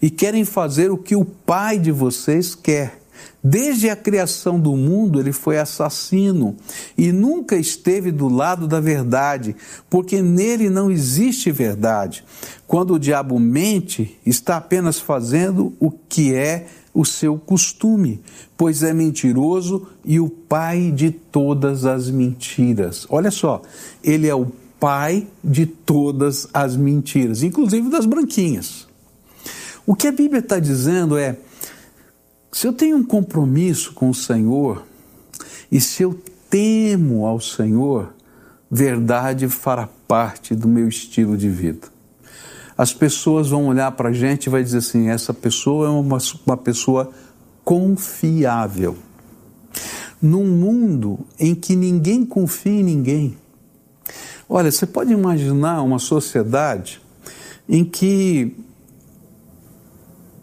e 0.00 0.08
querem 0.10 0.44
fazer 0.44 0.90
o 0.90 0.96
que 0.96 1.16
o 1.16 1.24
pai 1.24 1.78
de 1.78 1.90
vocês 1.90 2.54
quer. 2.54 3.00
Desde 3.42 3.88
a 3.88 3.96
criação 3.96 4.58
do 4.58 4.76
mundo, 4.76 5.18
ele 5.18 5.32
foi 5.32 5.58
assassino 5.58 6.56
e 6.96 7.10
nunca 7.12 7.56
esteve 7.56 8.10
do 8.10 8.28
lado 8.28 8.66
da 8.66 8.80
verdade, 8.80 9.56
porque 9.88 10.20
nele 10.20 10.68
não 10.68 10.90
existe 10.90 11.50
verdade. 11.50 12.24
Quando 12.66 12.94
o 12.94 12.98
diabo 12.98 13.38
mente, 13.38 14.18
está 14.26 14.56
apenas 14.56 15.00
fazendo 15.00 15.72
o 15.80 15.90
que 15.90 16.34
é 16.34 16.66
o 16.98 17.04
seu 17.04 17.38
costume, 17.38 18.20
pois 18.56 18.82
é 18.82 18.92
mentiroso 18.92 19.86
e 20.04 20.18
o 20.18 20.28
pai 20.28 20.90
de 20.90 21.12
todas 21.12 21.86
as 21.86 22.10
mentiras. 22.10 23.06
Olha 23.08 23.30
só, 23.30 23.62
ele 24.02 24.26
é 24.26 24.34
o 24.34 24.46
pai 24.80 25.28
de 25.44 25.64
todas 25.64 26.48
as 26.52 26.76
mentiras, 26.76 27.44
inclusive 27.44 27.88
das 27.88 28.04
branquinhas. 28.04 28.88
O 29.86 29.94
que 29.94 30.08
a 30.08 30.12
Bíblia 30.12 30.40
está 30.40 30.58
dizendo 30.58 31.16
é: 31.16 31.38
se 32.50 32.66
eu 32.66 32.72
tenho 32.72 32.96
um 32.96 33.04
compromisso 33.04 33.92
com 33.92 34.10
o 34.10 34.14
Senhor 34.14 34.84
e 35.70 35.80
se 35.80 36.02
eu 36.02 36.20
temo 36.50 37.26
ao 37.26 37.38
Senhor, 37.38 38.12
verdade 38.68 39.46
fará 39.46 39.88
parte 40.08 40.52
do 40.52 40.66
meu 40.66 40.88
estilo 40.88 41.36
de 41.36 41.48
vida. 41.48 41.96
As 42.78 42.94
pessoas 42.94 43.50
vão 43.50 43.66
olhar 43.66 43.90
para 43.92 44.08
a 44.10 44.12
gente 44.12 44.46
e 44.46 44.50
vai 44.50 44.62
dizer 44.62 44.78
assim: 44.78 45.08
essa 45.08 45.34
pessoa 45.34 45.88
é 45.88 45.90
uma, 45.90 46.18
uma 46.46 46.56
pessoa 46.56 47.10
confiável. 47.64 48.96
Num 50.22 50.46
mundo 50.46 51.18
em 51.38 51.54
que 51.54 51.76
ninguém 51.76 52.24
confia 52.24 52.72
em 52.72 52.82
ninguém, 52.82 53.36
Olha, 54.48 54.72
você 54.72 54.86
pode 54.86 55.12
imaginar 55.12 55.82
uma 55.82 55.98
sociedade 55.98 57.02
em 57.68 57.84
que 57.84 58.56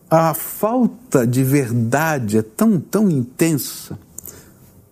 a 0.08 0.36
falta 0.36 1.26
de 1.26 1.44
verdade 1.44 2.38
é 2.38 2.44
tão, 2.44 2.80
tão 2.80 3.10
intensa, 3.10 3.98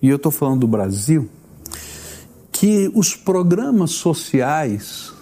e 0.02 0.10
eu 0.10 0.16
estou 0.16 0.32
falando 0.32 0.62
do 0.62 0.68
Brasil, 0.68 1.30
que 2.52 2.92
os 2.96 3.16
programas 3.16 3.92
sociais 3.92 5.13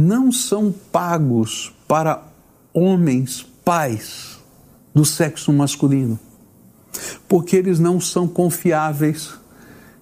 não 0.00 0.32
são 0.32 0.74
pagos 0.90 1.72
para 1.86 2.22
homens 2.72 3.46
pais 3.64 4.38
do 4.94 5.04
sexo 5.04 5.52
masculino, 5.52 6.18
porque 7.28 7.56
eles 7.56 7.78
não 7.78 8.00
são 8.00 8.26
confiáveis 8.26 9.30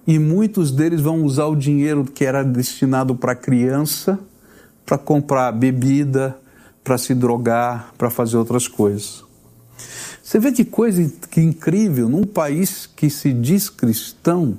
e 0.07 0.17
muitos 0.17 0.71
deles 0.71 1.01
vão 1.01 1.23
usar 1.23 1.45
o 1.45 1.55
dinheiro 1.55 2.03
que 2.03 2.25
era 2.25 2.43
destinado 2.43 3.15
para 3.15 3.35
criança 3.35 4.17
para 4.89 4.97
comprar 4.97 5.51
bebida, 5.51 6.35
para 6.83 6.97
se 6.97 7.13
drogar, 7.13 7.93
para 7.95 8.09
fazer 8.09 8.37
outras 8.37 8.67
coisas. 8.67 9.23
Você 10.23 10.39
vê 10.39 10.51
que 10.51 10.65
coisa 10.65 11.11
que 11.29 11.39
incrível, 11.39 12.09
num 12.09 12.23
país 12.23 12.87
que 12.87 13.07
se 13.07 13.31
diz 13.31 13.69
cristão, 13.69 14.57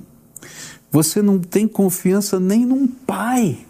você 0.89 1.21
não 1.21 1.37
tem 1.37 1.67
confiança 1.67 2.39
nem 2.39 2.65
num 2.65 2.87
pai. 2.87 3.65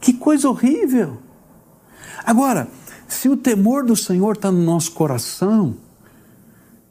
Que 0.00 0.12
coisa 0.12 0.48
horrível! 0.48 1.18
Agora, 2.24 2.68
se 3.08 3.28
o 3.28 3.36
temor 3.36 3.84
do 3.84 3.96
Senhor 3.96 4.34
está 4.34 4.50
no 4.50 4.62
nosso 4.62 4.92
coração, 4.92 5.76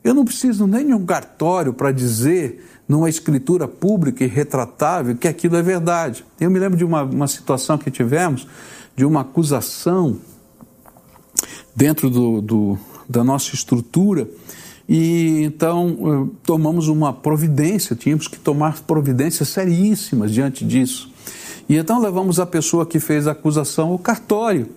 eu 0.04 0.14
não 0.14 0.26
preciso 0.26 0.68
nem 0.68 0.86
de 0.88 0.94
um 0.94 1.06
cartório 1.06 1.74
para 1.74 1.92
dizer 1.92 2.66
numa 2.88 3.10
escritura 3.10 3.68
pública 3.68 4.24
e 4.24 4.28
retratável 4.28 5.16
que 5.16 5.28
aquilo 5.28 5.56
é 5.56 5.62
verdade. 5.62 6.26
Eu 6.40 6.50
me 6.50 6.60
lembro 6.60 6.78
de 6.78 6.84
uma, 6.84 7.04
uma 7.04 7.28
situação 7.28 7.78
que 7.78 7.92
tivemos, 7.92 8.48
de 8.96 9.06
uma 9.06 9.22
acusação 9.22 10.18
dentro 11.76 12.10
do, 12.10 12.42
do, 12.42 12.78
da 13.08 13.24
nossa 13.24 13.54
estrutura, 13.54 14.28
e 14.88 15.44
então 15.44 15.98
eh, 16.02 16.36
tomamos 16.44 16.88
uma 16.88 17.14
providência, 17.14 17.96
tínhamos 17.96 18.28
que 18.28 18.40
tomar 18.40 18.82
providências 18.82 19.48
seríssimas 19.50 20.32
diante 20.32 20.66
disso. 20.66 21.12
E 21.70 21.78
então 21.78 22.02
levamos 22.02 22.40
a 22.40 22.46
pessoa 22.46 22.86
que 22.86 23.00
fez 23.00 23.28
a 23.28 23.32
acusação 23.32 23.90
ao 23.90 24.00
cartório 24.00 24.68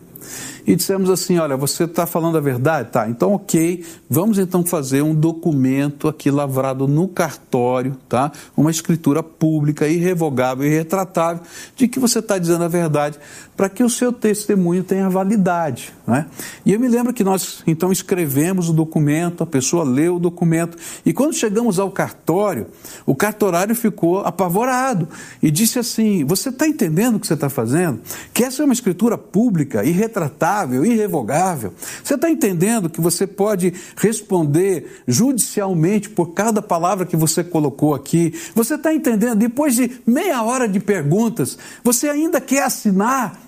e 0.66 0.76
dissemos 0.76 1.10
assim: 1.10 1.38
olha, 1.38 1.56
você 1.56 1.84
está 1.84 2.06
falando 2.06 2.38
a 2.38 2.40
verdade? 2.40 2.90
Tá, 2.90 3.08
então 3.08 3.32
ok, 3.34 3.84
vamos 4.08 4.38
então 4.38 4.64
fazer 4.64 5.02
um 5.02 5.14
documento 5.14 6.08
aqui 6.08 6.30
lavrado 6.30 6.86
no 6.86 7.08
cartório, 7.08 7.96
tá? 8.08 8.30
Uma 8.56 8.70
escritura 8.70 9.22
pública, 9.22 9.88
irrevogável 9.88 10.66
e 10.66 10.70
retratável, 10.70 11.42
de 11.76 11.88
que 11.88 11.98
você 11.98 12.18
está 12.18 12.38
dizendo 12.38 12.64
a 12.64 12.68
verdade, 12.68 13.18
para 13.56 13.68
que 13.68 13.82
o 13.82 13.90
seu 13.90 14.12
testemunho 14.12 14.84
tenha 14.84 15.08
validade. 15.08 15.92
Né? 16.06 16.26
E 16.64 16.72
eu 16.72 16.80
me 16.80 16.88
lembro 16.88 17.12
que 17.12 17.22
nós 17.22 17.62
então 17.66 17.92
escrevemos 17.92 18.68
o 18.68 18.72
documento, 18.72 19.42
a 19.42 19.46
pessoa 19.46 19.84
leu 19.84 20.16
o 20.16 20.20
documento, 20.20 20.76
e 21.04 21.12
quando 21.12 21.34
chegamos 21.34 21.78
ao 21.78 21.90
cartório, 21.90 22.66
o 23.06 23.14
cartorário 23.14 23.74
ficou 23.74 24.20
apavorado 24.20 25.08
e 25.42 25.50
disse 25.50 25.78
assim: 25.78 26.24
Você 26.24 26.48
está 26.48 26.66
entendendo 26.66 27.16
o 27.16 27.20
que 27.20 27.26
você 27.26 27.34
está 27.34 27.48
fazendo? 27.48 28.00
Que 28.32 28.44
essa 28.44 28.62
é 28.62 28.64
uma 28.64 28.74
escritura 28.74 29.16
pública, 29.16 29.84
irretratável 29.84 30.51
imutável, 30.52 30.84
irrevogável. 30.84 31.72
Você 32.02 32.14
está 32.14 32.30
entendendo 32.30 32.90
que 32.90 33.00
você 33.00 33.26
pode 33.26 33.72
responder 33.96 35.02
judicialmente 35.06 36.10
por 36.10 36.32
cada 36.32 36.60
palavra 36.60 37.06
que 37.06 37.16
você 37.16 37.42
colocou 37.42 37.94
aqui? 37.94 38.34
Você 38.54 38.74
está 38.74 38.92
entendendo? 38.92 39.36
Depois 39.36 39.74
de 39.74 40.00
meia 40.06 40.42
hora 40.42 40.68
de 40.68 40.78
perguntas, 40.78 41.58
você 41.82 42.08
ainda 42.08 42.40
quer 42.40 42.64
assinar 42.64 43.40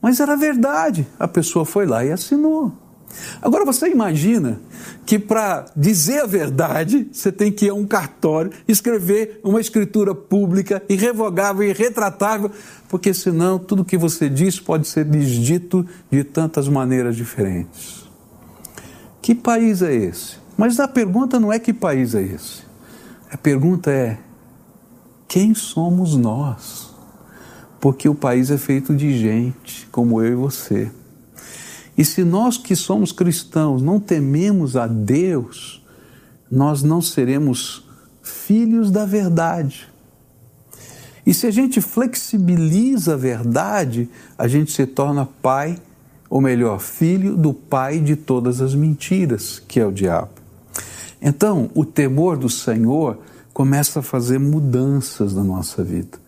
Mas 0.00 0.20
era 0.20 0.36
verdade. 0.36 1.06
A 1.18 1.26
pessoa 1.26 1.64
foi 1.64 1.86
lá 1.86 2.04
e 2.04 2.12
assinou. 2.12 2.72
Agora 3.40 3.64
você 3.64 3.88
imagina 3.88 4.60
que 5.04 5.18
para 5.18 5.66
dizer 5.76 6.22
a 6.22 6.26
verdade, 6.26 7.08
você 7.12 7.30
tem 7.30 7.52
que 7.52 7.66
ir 7.66 7.70
a 7.70 7.74
um 7.74 7.86
cartório, 7.86 8.50
escrever 8.66 9.40
uma 9.42 9.60
escritura 9.60 10.14
pública, 10.14 10.82
irrevogável 10.88 11.62
e 11.62 11.70
irretratável, 11.70 12.50
porque 12.88 13.14
senão 13.14 13.58
tudo 13.58 13.84
que 13.84 13.96
você 13.96 14.28
diz 14.28 14.58
pode 14.58 14.86
ser 14.88 15.04
desdito 15.04 15.86
de 16.10 16.24
tantas 16.24 16.68
maneiras 16.68 17.16
diferentes. 17.16 18.04
Que 19.22 19.34
país 19.34 19.82
é 19.82 19.94
esse? 19.94 20.36
Mas 20.56 20.80
a 20.80 20.88
pergunta 20.88 21.38
não 21.38 21.52
é 21.52 21.58
que 21.58 21.72
país 21.72 22.14
é 22.14 22.22
esse. 22.22 22.62
A 23.30 23.36
pergunta 23.36 23.90
é: 23.90 24.18
quem 25.28 25.54
somos 25.54 26.16
nós? 26.16 26.94
Porque 27.80 28.08
o 28.08 28.14
país 28.14 28.50
é 28.50 28.56
feito 28.56 28.94
de 28.94 29.16
gente 29.18 29.86
como 29.92 30.22
eu 30.22 30.32
e 30.32 30.34
você. 30.34 30.90
E 31.96 32.04
se 32.04 32.24
nós 32.24 32.58
que 32.58 32.76
somos 32.76 33.12
cristãos 33.12 33.82
não 33.82 33.98
tememos 33.98 34.76
a 34.76 34.86
Deus, 34.86 35.82
nós 36.50 36.82
não 36.82 37.00
seremos 37.00 37.84
filhos 38.22 38.90
da 38.90 39.04
verdade. 39.04 39.88
E 41.26 41.34
se 41.34 41.46
a 41.46 41.50
gente 41.50 41.80
flexibiliza 41.80 43.14
a 43.14 43.16
verdade, 43.16 44.08
a 44.38 44.46
gente 44.46 44.70
se 44.70 44.86
torna 44.86 45.26
pai, 45.42 45.76
ou 46.30 46.40
melhor, 46.40 46.78
filho 46.78 47.36
do 47.36 47.52
pai 47.52 47.98
de 47.98 48.14
todas 48.14 48.60
as 48.60 48.74
mentiras, 48.74 49.60
que 49.66 49.80
é 49.80 49.86
o 49.86 49.92
diabo. 49.92 50.30
Então, 51.20 51.70
o 51.74 51.84
temor 51.84 52.36
do 52.36 52.48
Senhor 52.48 53.18
começa 53.52 54.00
a 54.00 54.02
fazer 54.02 54.38
mudanças 54.38 55.34
na 55.34 55.42
nossa 55.42 55.82
vida. 55.82 56.18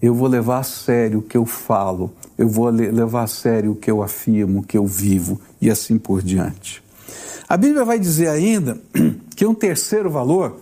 Eu 0.00 0.14
vou 0.14 0.28
levar 0.28 0.58
a 0.58 0.62
sério 0.62 1.20
o 1.20 1.22
que 1.22 1.36
eu 1.36 1.46
falo, 1.46 2.12
eu 2.38 2.48
vou 2.48 2.68
levar 2.68 3.22
a 3.22 3.26
sério 3.26 3.72
o 3.72 3.76
que 3.76 3.90
eu 3.90 4.02
afirmo, 4.02 4.60
o 4.60 4.62
que 4.62 4.76
eu 4.76 4.86
vivo 4.86 5.40
e 5.60 5.70
assim 5.70 5.98
por 5.98 6.22
diante. 6.22 6.82
A 7.48 7.56
Bíblia 7.56 7.84
vai 7.84 7.98
dizer 7.98 8.28
ainda 8.28 8.78
que 9.34 9.46
um 9.46 9.54
terceiro 9.54 10.10
valor, 10.10 10.60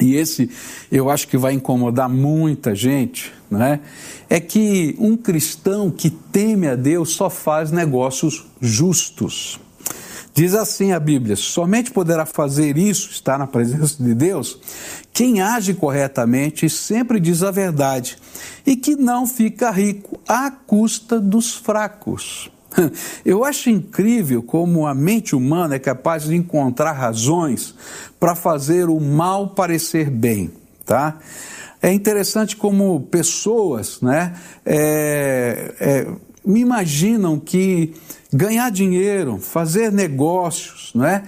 e 0.00 0.14
esse 0.14 0.50
eu 0.90 1.10
acho 1.10 1.26
que 1.28 1.36
vai 1.36 1.52
incomodar 1.52 2.08
muita 2.08 2.74
gente, 2.74 3.32
né? 3.50 3.80
é 4.28 4.38
que 4.38 4.94
um 4.98 5.16
cristão 5.16 5.90
que 5.90 6.10
teme 6.10 6.68
a 6.68 6.76
Deus 6.76 7.10
só 7.10 7.30
faz 7.30 7.70
negócios 7.70 8.46
justos. 8.60 9.58
Diz 10.34 10.54
assim 10.54 10.92
a 10.92 11.00
Bíblia: 11.00 11.36
somente 11.36 11.90
poderá 11.90 12.24
fazer 12.24 12.76
isso, 12.76 13.10
estar 13.10 13.38
na 13.38 13.46
presença 13.46 14.02
de 14.02 14.14
Deus, 14.14 14.58
quem 15.12 15.40
age 15.40 15.74
corretamente 15.74 16.66
e 16.66 16.70
sempre 16.70 17.18
diz 17.18 17.42
a 17.42 17.50
verdade, 17.50 18.16
e 18.66 18.76
que 18.76 18.94
não 18.94 19.26
fica 19.26 19.70
rico 19.70 20.20
à 20.28 20.50
custa 20.50 21.20
dos 21.20 21.54
fracos. 21.54 22.50
Eu 23.24 23.44
acho 23.44 23.70
incrível 23.70 24.42
como 24.42 24.86
a 24.86 24.94
mente 24.94 25.34
humana 25.34 25.74
é 25.74 25.78
capaz 25.78 26.24
de 26.24 26.36
encontrar 26.36 26.92
razões 26.92 27.74
para 28.20 28.34
fazer 28.34 28.88
o 28.88 29.00
mal 29.00 29.50
parecer 29.50 30.10
bem, 30.10 30.50
tá? 30.84 31.18
É 31.80 31.92
interessante 31.92 32.56
como 32.56 33.00
pessoas, 33.02 34.00
né, 34.00 34.34
é, 34.66 35.74
é, 35.78 36.06
me 36.48 36.60
imaginam 36.60 37.38
que 37.38 37.94
ganhar 38.32 38.70
dinheiro, 38.70 39.38
fazer 39.38 39.92
negócios, 39.92 40.90
não 40.94 41.04
é? 41.04 41.22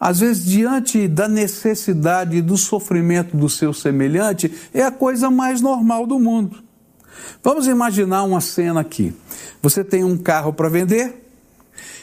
Às 0.00 0.20
vezes, 0.20 0.44
diante 0.44 1.06
da 1.06 1.28
necessidade 1.28 2.38
e 2.38 2.42
do 2.42 2.56
sofrimento 2.56 3.36
do 3.36 3.48
seu 3.48 3.72
semelhante, 3.72 4.52
é 4.74 4.82
a 4.82 4.90
coisa 4.90 5.30
mais 5.30 5.60
normal 5.60 6.06
do 6.06 6.18
mundo. 6.18 6.56
Vamos 7.44 7.66
imaginar 7.66 8.24
uma 8.24 8.40
cena 8.40 8.80
aqui. 8.80 9.14
Você 9.60 9.84
tem 9.84 10.02
um 10.02 10.16
carro 10.16 10.52
para 10.52 10.68
vender, 10.68 11.22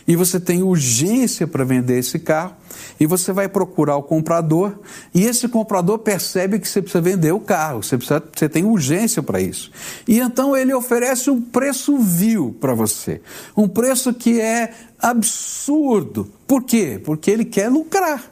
e 0.07 0.15
você 0.15 0.39
tem 0.39 0.63
urgência 0.63 1.45
para 1.45 1.63
vender 1.63 1.99
esse 1.99 2.19
carro, 2.19 2.55
e 2.99 3.05
você 3.05 3.31
vai 3.31 3.47
procurar 3.47 3.95
o 3.95 4.03
comprador, 4.03 4.77
e 5.13 5.23
esse 5.23 5.47
comprador 5.47 5.99
percebe 5.99 6.59
que 6.59 6.67
você 6.67 6.81
precisa 6.81 7.01
vender 7.01 7.31
o 7.31 7.39
carro, 7.39 7.81
você, 7.81 7.97
precisa, 7.97 8.21
você 8.35 8.49
tem 8.49 8.65
urgência 8.65 9.23
para 9.23 9.39
isso. 9.39 9.71
E 10.07 10.19
então 10.19 10.55
ele 10.55 10.73
oferece 10.73 11.29
um 11.29 11.41
preço 11.41 11.97
vil 11.97 12.55
para 12.59 12.73
você, 12.73 13.21
um 13.55 13.67
preço 13.67 14.13
que 14.13 14.41
é 14.41 14.73
absurdo. 14.99 16.29
Por 16.45 16.63
quê? 16.63 16.99
Porque 17.03 17.31
ele 17.31 17.45
quer 17.45 17.69
lucrar. 17.69 18.31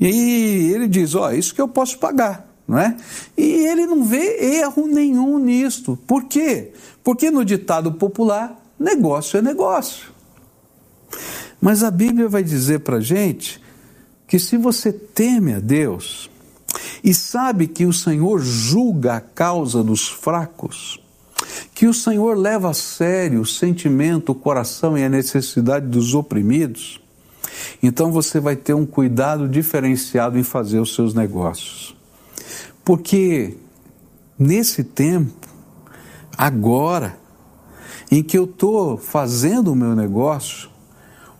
E 0.00 0.72
ele 0.74 0.88
diz: 0.88 1.14
Ó, 1.14 1.28
oh, 1.28 1.32
isso 1.32 1.54
que 1.54 1.60
eu 1.60 1.68
posso 1.68 1.98
pagar. 1.98 2.48
Não 2.66 2.78
é? 2.78 2.96
E 3.36 3.66
ele 3.66 3.84
não 3.84 4.04
vê 4.04 4.56
erro 4.60 4.86
nenhum 4.86 5.38
nisto. 5.38 5.98
Por 6.06 6.24
quê? 6.24 6.72
Porque 7.02 7.30
no 7.30 7.44
ditado 7.44 7.92
popular, 7.92 8.58
negócio 8.80 9.38
é 9.38 9.42
negócio. 9.42 10.08
Mas 11.60 11.82
a 11.82 11.90
Bíblia 11.90 12.26
vai 12.26 12.42
dizer 12.42 12.80
para 12.80 13.00
gente 13.00 13.62
que 14.26 14.38
se 14.38 14.56
você 14.56 14.92
teme 14.92 15.54
a 15.54 15.60
Deus 15.60 16.30
e 17.02 17.12
sabe 17.14 17.66
que 17.66 17.84
o 17.84 17.92
Senhor 17.92 18.40
julga 18.40 19.16
a 19.16 19.20
causa 19.20 19.82
dos 19.82 20.08
fracos, 20.08 21.00
que 21.74 21.86
o 21.86 21.94
Senhor 21.94 22.36
leva 22.36 22.70
a 22.70 22.74
sério 22.74 23.40
o 23.40 23.46
sentimento, 23.46 24.32
o 24.32 24.34
coração 24.34 24.96
e 24.96 25.04
a 25.04 25.08
necessidade 25.08 25.86
dos 25.86 26.14
oprimidos, 26.14 27.00
então 27.82 28.10
você 28.10 28.40
vai 28.40 28.56
ter 28.56 28.74
um 28.74 28.86
cuidado 28.86 29.48
diferenciado 29.48 30.38
em 30.38 30.42
fazer 30.42 30.80
os 30.80 30.94
seus 30.94 31.14
negócios. 31.14 31.94
Porque 32.84 33.56
nesse 34.38 34.82
tempo, 34.82 35.48
agora, 36.36 37.18
em 38.10 38.22
que 38.22 38.36
eu 38.36 38.44
estou 38.44 38.96
fazendo 38.96 39.72
o 39.72 39.76
meu 39.76 39.94
negócio, 39.94 40.68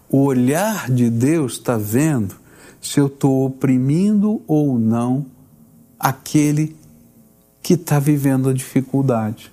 o 0.09 0.25
olhar 0.25 0.91
de 0.91 1.11
Deus 1.11 1.55
está 1.55 1.77
vendo 1.77 2.37
se 2.85 3.01
eu 3.01 3.07
estou 3.07 3.47
oprimindo 3.47 4.43
ou 4.47 4.79
não 4.79 5.25
aquele 5.99 6.77
que 7.63 7.75
está 7.75 7.99
vivendo 7.99 8.51
a 8.51 8.53
dificuldade. 8.53 9.51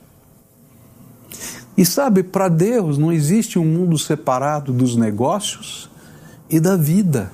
E 1.77 1.85
sabe, 1.85 2.23
para 2.23 2.49
Deus 2.49 2.97
não 2.97 3.11
existe 3.11 3.57
um 3.57 3.63
mundo 3.63 3.97
separado 3.97 4.73
dos 4.73 4.97
negócios 4.97 5.89
e 6.49 6.59
da 6.59 6.75
vida. 6.75 7.31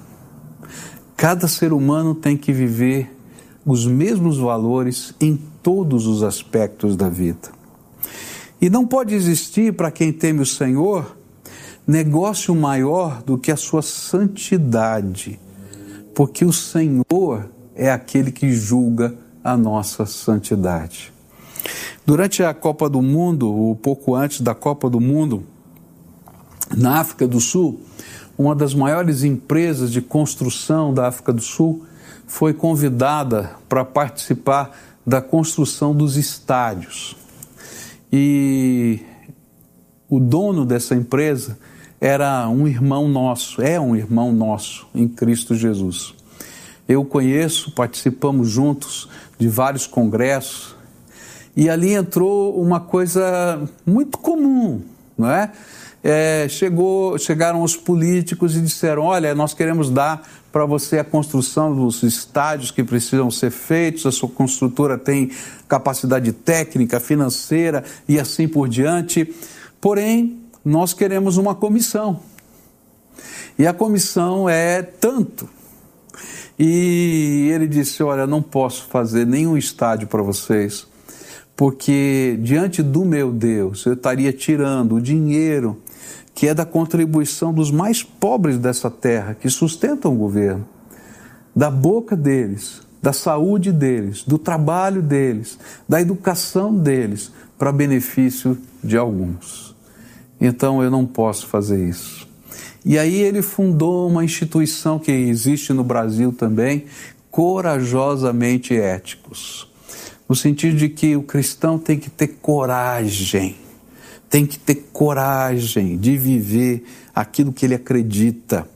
Cada 1.16 1.48
ser 1.48 1.74
humano 1.74 2.14
tem 2.14 2.38
que 2.38 2.54
viver 2.54 3.12
os 3.66 3.88
mesmos 3.88 4.38
valores 4.38 5.16
em 5.20 5.36
todos 5.64 6.06
os 6.06 6.22
aspectos 6.22 6.96
da 6.96 7.10
vida. 7.10 7.50
E 8.62 8.70
não 8.70 8.86
pode 8.86 9.16
existir 9.16 9.74
para 9.74 9.90
quem 9.90 10.14
teme 10.14 10.42
o 10.42 10.46
Senhor 10.46 11.18
negócio 11.88 12.54
maior 12.54 13.24
do 13.24 13.36
que 13.36 13.52
a 13.52 13.56
sua 13.56 13.82
santidade, 13.82 15.40
porque 16.18 16.44
o 16.44 16.52
Senhor 16.52 17.48
é 17.76 17.92
aquele 17.92 18.32
que 18.32 18.52
julga 18.52 19.14
a 19.44 19.56
nossa 19.56 20.04
santidade. 20.08 21.14
Durante 22.08 22.42
a 22.42 22.56
Copa 22.56 22.90
do 22.90 23.04
Mundo, 23.04 23.54
ou 23.54 23.76
pouco 23.76 24.16
antes 24.16 24.42
da 24.42 24.56
Copa 24.56 24.90
do 24.90 25.00
Mundo, 25.00 25.44
na 26.76 27.02
África 27.02 27.28
do 27.28 27.40
Sul, 27.40 27.82
uma 28.36 28.56
das 28.56 28.74
maiores 28.74 29.24
empresas 29.24 29.92
de 29.92 30.02
construção 30.02 30.92
da 30.92 31.08
África 31.08 31.32
do 31.32 31.42
Sul 31.42 31.86
foi 32.26 32.52
convidada 32.52 33.52
para 33.70 33.86
participar 33.86 34.76
da 35.06 35.22
construção 35.22 35.94
dos 35.94 36.18
estádios. 36.18 37.16
E 38.12 39.02
o 40.10 40.20
dono 40.20 40.66
dessa 40.66 40.96
empresa 40.96 41.60
era 42.00 42.48
um 42.48 42.68
irmão 42.68 43.08
nosso, 43.08 43.62
é 43.62 43.80
um 43.80 43.96
irmão 43.96 44.32
nosso 44.32 44.88
em 44.94 45.08
Cristo 45.08 45.56
Jesus. 45.56 46.14
Eu 46.88 47.04
conheço, 47.04 47.72
participamos 47.72 48.50
juntos 48.50 49.10
de 49.38 49.48
vários 49.48 49.86
congressos 49.86 50.76
e 51.56 51.70
ali 51.70 51.94
entrou 51.94 52.62
uma 52.62 52.80
coisa 52.80 53.68
muito 53.86 54.18
comum, 54.20 54.82
não 55.18 55.30
é? 55.30 55.52
é 56.04 56.48
chegou, 56.48 57.18
chegaram 57.18 57.64
os 57.64 57.76
políticos 57.76 58.56
e 58.56 58.62
disseram: 58.62 59.04
Olha, 59.04 59.34
nós 59.34 59.54
queremos 59.54 59.90
dar 59.90 60.26
para 60.52 60.66
você 60.66 61.00
a 61.00 61.04
construção 61.04 61.76
dos 61.76 62.04
estádios 62.04 62.72
que 62.72 62.84
precisam 62.84 63.30
ser 63.30 63.52
feitos, 63.52 64.06
a 64.06 64.12
sua 64.12 64.30
construtora 64.30 64.98
tem 64.98 65.32
capacidade 65.68 66.32
técnica, 66.32 67.00
financeira 67.00 67.84
e 68.08 68.20
assim 68.20 68.48
por 68.48 68.70
diante. 68.70 69.34
Porém, 69.82 70.47
nós 70.68 70.94
queremos 70.94 71.38
uma 71.38 71.56
comissão. 71.56 72.20
E 73.58 73.66
a 73.66 73.74
comissão 73.74 74.50
é 74.50 74.82
tanto. 74.82 75.50
E 76.60 77.50
ele 77.54 77.68
disse: 77.68 78.04
Olha, 78.04 78.28
não 78.28 78.42
posso 78.42 78.86
fazer 78.88 79.26
nenhum 79.26 79.58
estádio 79.58 80.08
para 80.08 80.22
vocês, 80.22 80.86
porque 81.56 82.38
diante 82.42 82.84
do 82.84 83.06
meu 83.06 83.32
Deus 83.32 83.86
eu 83.86 83.94
estaria 83.94 84.34
tirando 84.34 84.96
o 84.96 85.02
dinheiro 85.02 85.82
que 86.36 86.48
é 86.48 86.54
da 86.54 86.66
contribuição 86.66 87.52
dos 87.52 87.72
mais 87.72 88.04
pobres 88.04 88.60
dessa 88.60 88.92
terra, 88.92 89.34
que 89.34 89.50
sustentam 89.50 90.14
o 90.14 90.18
governo, 90.18 90.68
da 91.56 91.72
boca 91.72 92.16
deles, 92.16 92.82
da 93.02 93.12
saúde 93.12 93.72
deles, 93.72 94.24
do 94.24 94.38
trabalho 94.38 95.02
deles, 95.02 95.58
da 95.90 96.00
educação 96.00 96.78
deles, 96.78 97.32
para 97.58 97.72
benefício 97.72 98.56
de 98.84 98.96
alguns. 98.96 99.67
Então 100.40 100.84
eu 100.84 100.92
não 100.92 101.06
posso 101.06 101.48
fazer 101.48 101.88
isso. 101.88 102.28
E 102.86 102.98
aí 102.98 103.22
ele 103.22 103.42
fundou 103.42 104.08
uma 104.08 104.24
instituição 104.24 104.98
que 104.98 105.12
existe 105.12 105.74
no 105.74 105.84
Brasil 105.84 106.32
também, 106.32 106.86
corajosamente 107.30 108.76
éticos. 108.76 109.68
No 110.28 110.36
sentido 110.36 110.78
de 110.78 110.90
que 110.90 111.16
o 111.16 111.24
cristão 111.24 111.78
tem 111.78 112.00
que 112.00 112.10
ter 112.10 112.28
coragem, 112.42 113.56
tem 114.30 114.46
que 114.46 114.58
ter 114.58 114.88
coragem 114.92 115.98
de 115.98 116.18
viver 116.18 116.86
aquilo 117.14 117.52
que 117.54 117.66
ele 117.66 117.76
acredita 117.76 118.68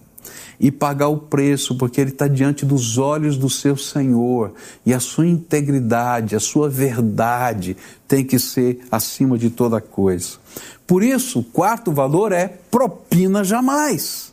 e 0.62 0.72
pagar 0.72 1.08
o 1.08 1.18
preço, 1.18 1.76
porque 1.76 2.00
ele 2.00 2.12
está 2.12 2.28
diante 2.28 2.64
dos 2.64 3.00
olhos 3.00 3.36
do 3.36 3.50
seu 3.50 3.76
Senhor 3.76 4.54
e 4.86 4.94
a 4.94 5.00
sua 5.00 5.26
integridade, 5.26 6.36
a 6.36 6.40
sua 6.40 6.70
verdade 6.70 7.76
tem 8.08 8.24
que 8.24 8.38
ser 8.38 8.80
acima 8.92 9.40
de 9.40 9.50
toda 9.50 9.82
coisa. 9.82 10.38
Por 10.86 11.02
isso, 11.02 11.40
o 11.40 11.44
quarto 11.44 11.92
valor 11.92 12.32
é 12.32 12.48
propina 12.48 13.44
jamais. 13.44 14.32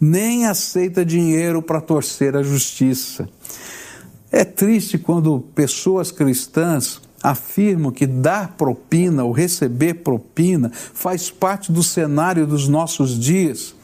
Nem 0.00 0.46
aceita 0.46 1.04
dinheiro 1.04 1.60
para 1.60 1.80
torcer 1.80 2.36
a 2.36 2.44
justiça. 2.44 3.28
É 4.30 4.44
triste 4.44 4.96
quando 4.98 5.40
pessoas 5.52 6.12
cristãs 6.12 7.00
afirmam 7.20 7.90
que 7.90 8.06
dar 8.06 8.54
propina 8.56 9.24
ou 9.24 9.32
receber 9.32 9.94
propina 9.94 10.70
faz 10.94 11.28
parte 11.28 11.72
do 11.72 11.82
cenário 11.82 12.46
dos 12.46 12.68
nossos 12.68 13.18
dias 13.18 13.74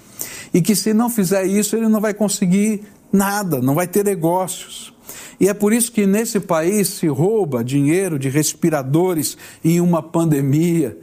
e 0.53 0.63
que 0.63 0.75
se 0.75 0.93
não 0.93 1.11
fizer 1.11 1.45
isso 1.45 1.77
ele 1.77 1.89
não 1.89 2.01
vai 2.01 2.15
conseguir 2.15 2.83
nada, 3.13 3.61
não 3.61 3.75
vai 3.75 3.87
ter 3.87 4.05
negócios. 4.05 4.93
E 5.39 5.49
é 5.49 5.55
por 5.55 5.73
isso 5.73 5.91
que 5.91 6.07
nesse 6.07 6.39
país 6.39 6.89
se 6.89 7.09
rouba 7.09 7.65
dinheiro 7.65 8.19
de 8.19 8.29
respiradores 8.29 9.37
em 9.65 9.81
uma 9.81 10.03
pandemia, 10.03 10.97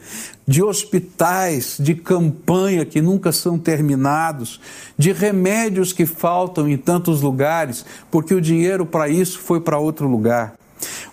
de 0.48 0.64
hospitais 0.64 1.78
de 1.80 1.94
campanha 1.94 2.86
que 2.86 3.02
nunca 3.02 3.32
são 3.32 3.60
terminados, 3.60 4.60
de 4.98 5.12
remédios 5.12 5.92
que 5.92 6.06
faltam 6.06 6.70
em 6.70 6.78
tantos 6.78 7.22
lugares, 7.22 7.86
porque 8.10 8.34
o 8.34 8.42
dinheiro 8.42 8.86
para 8.86 9.10
isso 9.10 9.40
foi 9.40 9.60
para 9.60 9.78
outro 9.78 10.08
lugar. 10.08 10.54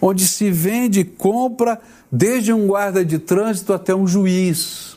Onde 0.01 0.27
se 0.27 0.51
vende 0.51 1.01
e 1.01 1.05
compra 1.05 1.81
desde 2.11 2.53
um 2.53 2.67
guarda 2.67 3.05
de 3.05 3.19
trânsito 3.19 3.73
até 3.73 3.95
um 3.95 4.07
juiz. 4.07 4.97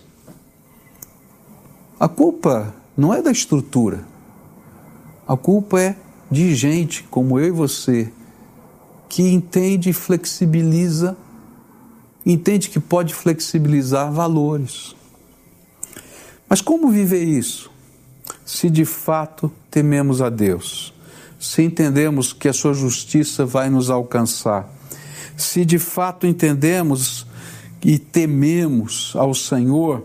A 2.00 2.08
culpa 2.08 2.76
não 3.00 3.14
é 3.14 3.22
da 3.22 3.32
estrutura. 3.32 4.04
A 5.26 5.38
culpa 5.38 5.80
é 5.80 5.96
de 6.30 6.54
gente 6.54 7.04
como 7.04 7.40
eu 7.40 7.48
e 7.48 7.52
você 7.52 8.12
que 9.08 9.24
entende 9.24 9.90
e 9.90 9.94
flexibiliza, 9.94 11.18
entende 12.26 12.70
que 12.70 12.80
pode 12.80 13.16
flexibilizar 13.16 14.12
valores. 14.12 14.96
Mas 16.48 16.62
como 16.62 16.92
viver 16.92 17.24
isso? 17.24 17.72
Se 18.46 18.70
de 18.70 18.86
fato 18.86 19.52
tememos 19.72 20.22
a 20.22 20.30
Deus, 20.30 20.94
se 21.40 21.64
entendemos 21.64 22.34
que 22.34 22.48
a 22.48 22.54
sua 22.54 22.74
justiça 22.74 23.46
vai 23.46 23.70
nos 23.70 23.90
alcançar, 23.90 24.70
se 25.38 25.64
de 25.64 25.80
fato 25.80 26.28
entendemos 26.28 27.26
e 27.84 27.98
tememos 27.98 29.14
ao 29.16 29.34
Senhor, 29.34 30.04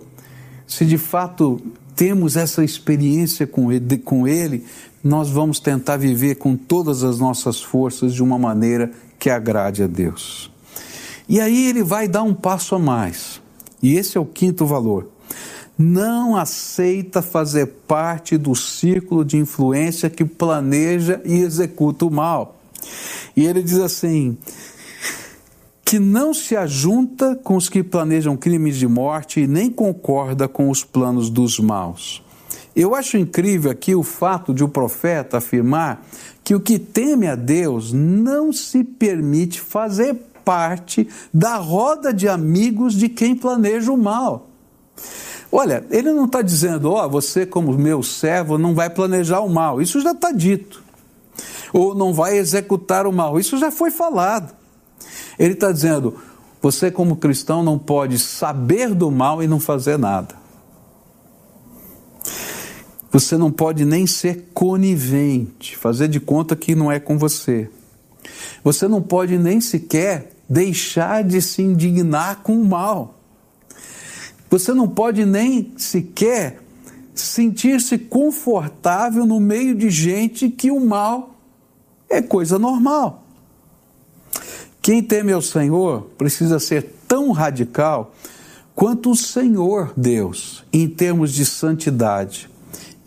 se 0.67 0.87
de 0.87 0.97
fato 0.97 1.61
temos 1.95 2.37
essa 2.37 2.65
experiência 2.65 3.47
com 3.47 3.71
ele, 3.71 3.99
com 3.99 4.27
ele, 4.27 4.65
nós 5.03 5.29
vamos 5.29 5.61
tentar 5.61 5.97
viver 5.97 6.37
com 6.37 6.57
todas 6.57 7.05
as 7.05 7.19
nossas 7.19 7.63
forças 7.63 8.15
de 8.15 8.23
uma 8.23 8.39
maneira 8.39 8.91
que 9.19 9.29
agrade 9.29 9.83
a 9.83 9.87
Deus. 9.87 10.51
E 11.29 11.41
aí 11.41 11.69
ele 11.69 11.83
vai 11.83 12.09
dar 12.09 12.23
um 12.23 12.35
passo 12.35 12.75
a 12.75 12.79
mais. 12.79 13.41
E 13.83 13.97
esse 13.97 14.17
é 14.17 14.21
o 14.21 14.25
quinto 14.25 14.67
valor. 14.67 15.09
Não 15.77 16.37
aceita 16.37 17.21
fazer 17.21 17.67
parte 17.87 18.39
do 18.39 18.55
círculo 18.55 19.25
de 19.25 19.37
influência 19.37 20.09
que 20.09 20.25
planeja 20.25 21.21
e 21.25 21.41
executa 21.41 22.07
o 22.07 22.11
mal. 22.11 22.61
E 23.37 23.45
ele 23.45 23.63
diz 23.63 23.79
assim: 23.79 24.39
que 25.85 25.99
não 25.99 26.33
se 26.33 26.57
ajunta 26.57 27.37
com 27.37 27.57
os 27.57 27.69
que 27.69 27.83
planejam 27.83 28.37
crimes 28.37 28.77
de 28.77 28.89
morte 28.89 29.41
e 29.41 29.47
nem 29.47 29.71
concorda 29.71 30.49
com 30.49 30.71
os 30.71 30.83
planos 30.83 31.29
dos 31.29 31.59
maus. 31.59 32.23
Eu 32.75 32.95
acho 32.95 33.17
incrível 33.17 33.71
aqui 33.71 33.95
o 33.95 34.03
fato 34.03 34.53
de 34.53 34.65
o 34.65 34.69
profeta 34.69 35.39
afirmar 35.39 36.05
que 36.43 36.55
o 36.55 36.61
que 36.61 36.79
teme 36.79 37.27
a 37.27 37.37
Deus 37.37 37.93
não 37.93 38.53
se 38.53 38.83
permite 38.83 39.61
fazer 39.61 40.15
parte 40.45 41.09
da 41.33 41.57
roda 41.57 42.13
de 42.13 42.29
amigos 42.29 42.95
de 42.95 43.09
quem 43.09 43.37
planeja 43.37 43.93
o 43.93 43.97
mal. 43.97 44.49
Olha, 45.53 45.85
ele 45.89 46.13
não 46.13 46.25
está 46.25 46.43
dizendo, 46.43 46.91
ó, 46.91 47.07
oh, 47.07 47.09
você, 47.09 47.47
como 47.47 47.73
meu 47.79 48.03
servo, 48.03 48.59
não 48.59 48.75
vai 48.75 48.91
planejar 48.91 49.41
o 49.41 49.49
mal. 49.49 49.81
Isso 49.81 50.01
já 50.01 50.11
está 50.11 50.33
dito. 50.33 50.83
Ou 51.73 51.95
não 51.95 52.13
vai 52.13 52.37
executar 52.37 53.07
o 53.07 53.13
mal. 53.13 53.39
Isso 53.39 53.57
já 53.57 53.71
foi 53.71 53.91
falado. 53.91 54.53
Ele 55.39 55.55
está 55.55 55.73
dizendo: 55.73 56.17
você, 56.61 56.91
como 56.91 57.17
cristão, 57.17 57.63
não 57.63 57.79
pode 57.79 58.19
saber 58.19 58.95
do 58.95 59.11
mal 59.11 59.43
e 59.43 59.47
não 59.47 59.61
fazer 59.61 59.99
nada. 59.99 60.35
Você 63.13 63.37
não 63.37 63.53
pode 63.53 63.85
nem 63.85 64.07
ser 64.07 64.51
conivente, 64.53 65.77
fazer 65.77 66.09
de 66.09 66.19
conta 66.19 66.57
que 66.57 66.75
não 66.75 66.91
é 66.91 66.99
com 66.99 67.17
você. 67.17 67.71
Você 68.65 68.89
não 68.89 69.03
pode 69.03 69.39
nem 69.39 69.61
sequer 69.61 70.33
deixar 70.49 71.23
de 71.23 71.41
se 71.41 71.63
indignar 71.63 72.43
com 72.43 72.61
o 72.61 72.65
mal. 72.65 73.21
Você 74.51 74.73
não 74.73 74.89
pode 74.89 75.25
nem 75.25 75.73
sequer 75.77 76.61
sentir-se 77.15 77.99
confortável 77.99 79.25
no 79.27 79.39
meio 79.39 79.75
de 79.75 79.91
gente 79.91 80.49
que 80.49 80.71
o 80.71 80.81
mal 80.81 81.35
é 82.09 82.21
coisa 82.21 82.59
normal. 82.59 83.24
Quem 84.85 85.03
teme 85.03 85.33
ao 85.33 85.41
Senhor 85.41 86.11
precisa 86.19 86.59
ser 86.59 86.97
tão 87.09 87.33
radical 87.33 88.15
quanto 88.75 89.13
o 89.13 89.17
Senhor 89.17 89.95
Deus, 89.97 90.63
em 90.71 90.87
termos 90.87 91.33
de 91.33 91.47
santidade 91.47 92.51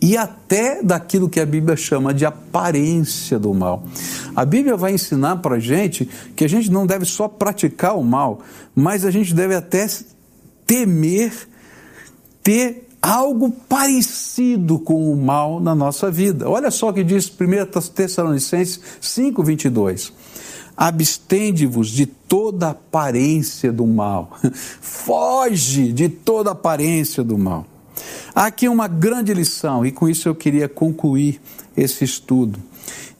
e 0.02 0.16
até 0.16 0.82
daquilo 0.82 1.28
que 1.28 1.38
a 1.38 1.46
Bíblia 1.46 1.76
chama 1.76 2.12
de 2.12 2.26
aparência 2.26 3.38
do 3.38 3.54
mal. 3.54 3.84
A 4.34 4.44
Bíblia 4.44 4.76
vai 4.76 4.90
ensinar 4.92 5.36
para 5.36 5.54
a 5.54 5.60
gente 5.60 6.04
que 6.34 6.44
a 6.44 6.48
gente 6.48 6.68
não 6.68 6.84
deve 6.84 7.04
só 7.04 7.28
praticar 7.28 7.96
o 7.96 8.02
mal, 8.02 8.40
mas 8.74 9.04
a 9.04 9.10
gente 9.12 9.32
deve 9.32 9.54
até 9.54 9.86
temer 10.66 11.32
ter 12.42 12.88
algo 13.00 13.52
parecido 13.68 14.80
com 14.80 15.12
o 15.12 15.16
mal 15.16 15.60
na 15.60 15.76
nossa 15.76 16.10
vida. 16.10 16.50
Olha 16.50 16.72
só 16.72 16.88
o 16.88 16.92
que 16.92 17.04
diz 17.04 17.30
1 17.30 17.92
Tessalonicenses 17.94 18.80
5, 19.00 19.44
22 19.44 20.12
abstende-vos 20.78 21.88
de 21.88 22.06
toda 22.06 22.70
aparência 22.70 23.72
do 23.72 23.84
mal. 23.84 24.38
Foge 24.80 25.92
de 25.92 26.08
toda 26.08 26.52
aparência 26.52 27.24
do 27.24 27.36
mal. 27.36 27.66
Há 28.32 28.46
aqui 28.46 28.68
uma 28.68 28.86
grande 28.86 29.34
lição, 29.34 29.84
e 29.84 29.90
com 29.90 30.08
isso 30.08 30.28
eu 30.28 30.36
queria 30.36 30.68
concluir 30.68 31.40
esse 31.76 32.04
estudo. 32.04 32.60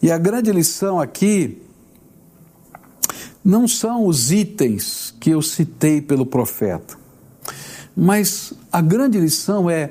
E 0.00 0.12
a 0.12 0.16
grande 0.16 0.52
lição 0.52 1.00
aqui 1.00 1.58
não 3.44 3.66
são 3.66 4.06
os 4.06 4.30
itens 4.30 5.12
que 5.18 5.30
eu 5.30 5.42
citei 5.42 6.00
pelo 6.00 6.24
profeta, 6.24 6.96
mas 7.96 8.52
a 8.70 8.80
grande 8.80 9.18
lição 9.18 9.68
é 9.68 9.90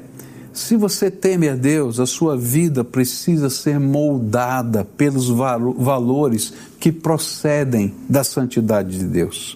se 0.57 0.75
você 0.75 1.11
teme 1.11 1.47
a 1.47 1.55
Deus, 1.55 1.99
a 1.99 2.07
sua 2.07 2.35
vida 2.35 2.83
precisa 2.83 3.47
ser 3.47 3.79
moldada 3.79 4.83
pelos 4.83 5.29
valores 5.29 6.51
que 6.79 6.91
procedem 6.91 7.93
da 8.09 8.23
santidade 8.23 8.97
de 8.97 9.05
Deus. 9.05 9.55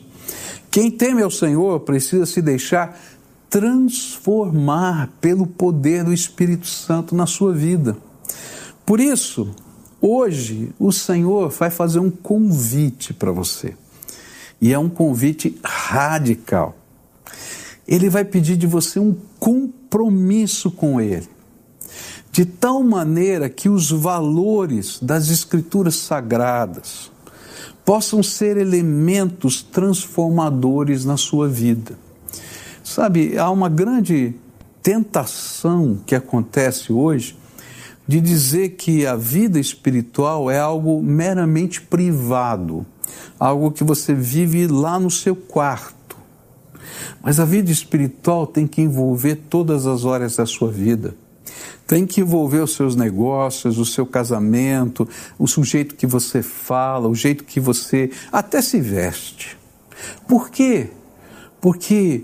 Quem 0.70 0.92
teme 0.92 1.24
ao 1.24 1.32
Senhor 1.32 1.80
precisa 1.80 2.28
se 2.28 2.40
deixar 2.40 3.02
transformar 3.50 5.10
pelo 5.20 5.48
poder 5.48 6.04
do 6.04 6.14
Espírito 6.14 6.68
Santo 6.68 7.16
na 7.16 7.26
sua 7.26 7.52
vida. 7.52 7.98
Por 8.86 9.00
isso, 9.00 9.50
hoje 10.00 10.70
o 10.78 10.92
Senhor 10.92 11.50
vai 11.50 11.72
fazer 11.72 11.98
um 11.98 12.12
convite 12.12 13.12
para 13.12 13.32
você. 13.32 13.74
E 14.62 14.72
é 14.72 14.78
um 14.78 14.88
convite 14.88 15.60
radical. 15.64 16.78
Ele 17.88 18.08
vai 18.08 18.24
pedir 18.24 18.56
de 18.56 18.68
você 18.68 19.00
um 19.00 19.16
compromisso 19.40 19.81
com 20.78 21.02
Ele, 21.02 21.28
de 22.32 22.46
tal 22.46 22.82
maneira 22.82 23.50
que 23.50 23.68
os 23.68 23.92
valores 23.92 24.98
das 25.02 25.30
Escrituras 25.30 25.96
sagradas 25.96 27.12
possam 27.84 28.24
ser 28.24 28.58
elementos 28.58 29.62
transformadores 29.62 31.04
na 31.04 31.18
sua 31.18 31.50
vida. 31.50 31.98
Sabe, 32.84 33.38
há 33.38 33.50
uma 33.50 33.68
grande 33.68 34.34
tentação 34.82 36.00
que 36.06 36.16
acontece 36.16 36.94
hoje 36.94 37.38
de 38.08 38.20
dizer 38.22 38.70
que 38.70 39.06
a 39.06 39.16
vida 39.16 39.60
espiritual 39.60 40.50
é 40.50 40.60
algo 40.60 41.02
meramente 41.04 41.82
privado, 41.82 42.86
algo 43.40 43.72
que 43.72 43.84
você 43.84 44.14
vive 44.14 44.68
lá 44.68 45.00
no 45.00 45.12
seu 45.12 45.36
quarto 45.36 46.01
Mas 47.22 47.40
a 47.40 47.46
vida 47.46 47.72
espiritual 47.72 48.48
tem 48.48 48.68
que 48.68 48.82
envolver 48.82 49.36
todas 49.50 49.86
as 49.86 50.06
áreas 50.06 50.36
da 50.36 50.46
sua 50.46 50.72
vida. 50.72 51.16
Tem 51.88 52.06
que 52.06 52.22
envolver 52.22 52.60
os 52.60 52.74
seus 52.74 52.96
negócios, 52.96 53.78
o 53.78 53.86
seu 53.86 54.06
casamento, 54.06 55.08
o 55.38 55.48
sujeito 55.48 55.96
que 55.96 56.08
você 56.08 56.42
fala, 56.42 57.08
o 57.08 57.16
jeito 57.16 57.44
que 57.44 57.60
você 57.60 58.12
até 58.32 58.62
se 58.62 58.80
veste. 58.80 59.58
Por 60.28 60.50
quê? 60.50 60.90
Porque 61.60 62.24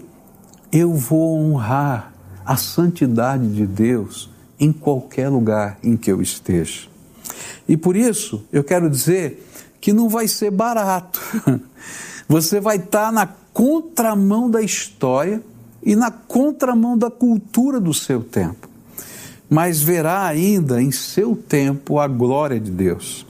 eu 0.71 0.93
vou 0.93 1.37
honrar 1.37 2.13
a 2.45 2.55
santidade 2.55 3.47
de 3.47 3.65
Deus 3.65 4.29
em 4.59 4.71
qualquer 4.71 5.29
lugar 5.29 5.77
em 5.83 5.97
que 5.97 6.11
eu 6.11 6.21
esteja. 6.21 6.87
E 7.67 7.75
por 7.75 7.95
isso 7.95 8.45
eu 8.51 8.63
quero 8.63 8.89
dizer 8.89 9.45
que 9.81 9.93
não 9.93 10.09
vai 10.09 10.27
ser 10.27 10.51
barato. 10.51 11.21
Você 12.27 12.59
vai 12.59 12.77
estar 12.77 13.11
na 13.11 13.25
contramão 13.57 14.51
da 14.51 14.61
história 14.61 15.41
e 15.81 15.95
na 15.95 16.11
contramão 16.11 16.95
da 16.95 17.09
cultura 17.09 17.79
do 17.79 17.91
seu 17.91 18.21
tempo. 18.21 18.69
Mas 19.49 19.81
verá 19.81 20.27
ainda 20.27 20.79
em 20.79 20.91
seu 20.91 21.35
tempo 21.35 21.97
a 21.97 22.07
glória 22.07 22.59
de 22.59 22.69
Deus. 22.69 23.25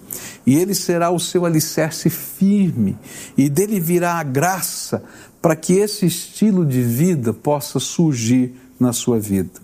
E 0.45 0.55
ele 0.55 0.75
será 0.75 1.11
o 1.11 1.19
seu 1.19 1.45
alicerce 1.45 2.09
firme, 2.09 2.97
e 3.37 3.47
dele 3.47 3.79
virá 3.79 4.15
a 4.15 4.23
graça 4.23 5.01
para 5.41 5.55
que 5.55 5.75
esse 5.75 6.05
estilo 6.05 6.65
de 6.65 6.81
vida 6.81 7.31
possa 7.31 7.79
surgir 7.79 8.53
na 8.77 8.91
sua 8.91 9.17
vida. 9.17 9.61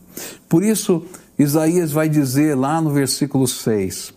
Por 0.48 0.64
isso, 0.64 1.04
Isaías 1.38 1.92
vai 1.92 2.08
dizer 2.08 2.56
lá 2.56 2.80
no 2.80 2.90
versículo 2.90 3.50
6: 3.50 4.14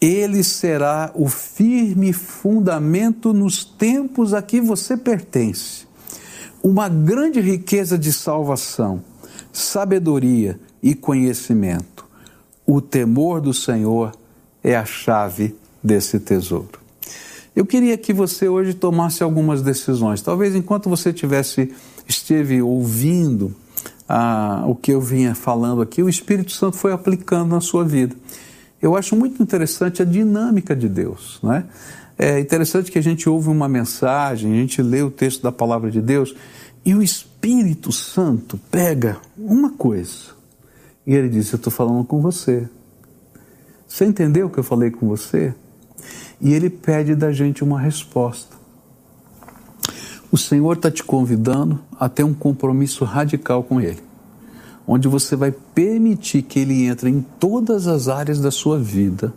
Ele 0.00 0.44
será 0.44 1.10
o 1.14 1.28
firme 1.28 2.12
fundamento 2.12 3.32
nos 3.32 3.64
tempos 3.64 4.34
a 4.34 4.42
que 4.42 4.60
você 4.60 4.96
pertence, 4.96 5.86
uma 6.62 6.88
grande 6.88 7.40
riqueza 7.40 7.96
de 7.96 8.12
salvação, 8.12 9.02
sabedoria 9.52 10.60
e 10.82 10.94
conhecimento. 10.94 12.04
O 12.66 12.80
temor 12.80 13.40
do 13.40 13.54
Senhor 13.54 14.12
é 14.62 14.76
a 14.76 14.84
chave 14.84 15.54
desse 15.82 16.18
tesouro. 16.18 16.80
Eu 17.54 17.64
queria 17.64 17.96
que 17.96 18.12
você 18.12 18.48
hoje 18.48 18.74
tomasse 18.74 19.22
algumas 19.22 19.62
decisões. 19.62 20.20
Talvez 20.20 20.54
enquanto 20.54 20.90
você 20.90 21.10
tivesse 21.10 21.72
esteve 22.06 22.60
ouvindo 22.60 23.54
ah, 24.06 24.62
o 24.66 24.74
que 24.74 24.92
eu 24.92 25.00
vinha 25.00 25.34
falando 25.34 25.80
aqui, 25.80 26.02
o 26.02 26.08
Espírito 26.08 26.52
Santo 26.52 26.76
foi 26.76 26.92
aplicando 26.92 27.48
na 27.48 27.60
sua 27.60 27.82
vida. 27.82 28.14
Eu 28.80 28.96
acho 28.96 29.16
muito 29.16 29.42
interessante 29.42 30.02
a 30.02 30.04
dinâmica 30.04 30.76
de 30.76 30.88
Deus, 30.88 31.38
não 31.42 31.52
é? 31.52 31.64
É 32.18 32.40
interessante 32.40 32.90
que 32.90 32.98
a 32.98 33.02
gente 33.02 33.28
ouve 33.28 33.48
uma 33.48 33.68
mensagem, 33.68 34.52
a 34.52 34.56
gente 34.56 34.80
lê 34.80 35.02
o 35.02 35.10
texto 35.10 35.42
da 35.42 35.52
palavra 35.52 35.90
de 35.90 36.00
Deus 36.00 36.34
e 36.84 36.94
o 36.94 37.02
Espírito 37.02 37.92
Santo 37.92 38.58
pega 38.70 39.18
uma 39.36 39.70
coisa 39.70 40.36
e 41.06 41.14
ele 41.14 41.28
diz: 41.28 41.52
Eu 41.52 41.56
estou 41.56 41.72
falando 41.72 42.04
com 42.04 42.20
você. 42.20 42.68
Você 43.86 44.04
entendeu 44.04 44.46
o 44.46 44.50
que 44.50 44.58
eu 44.58 44.64
falei 44.64 44.90
com 44.90 45.06
você? 45.06 45.54
E 46.40 46.52
ele 46.52 46.68
pede 46.68 47.14
da 47.14 47.32
gente 47.32 47.62
uma 47.62 47.80
resposta. 47.80 48.56
O 50.30 50.36
Senhor 50.36 50.76
está 50.76 50.90
te 50.90 51.02
convidando 51.04 51.80
a 51.98 52.08
ter 52.08 52.24
um 52.24 52.34
compromisso 52.34 53.04
radical 53.04 53.62
com 53.62 53.80
Ele, 53.80 54.02
onde 54.86 55.08
você 55.08 55.34
vai 55.36 55.52
permitir 55.52 56.42
que 56.42 56.60
Ele 56.60 56.86
entre 56.86 57.10
em 57.10 57.24
todas 57.40 57.86
as 57.86 58.08
áreas 58.08 58.40
da 58.40 58.50
sua 58.50 58.78
vida 58.78 59.32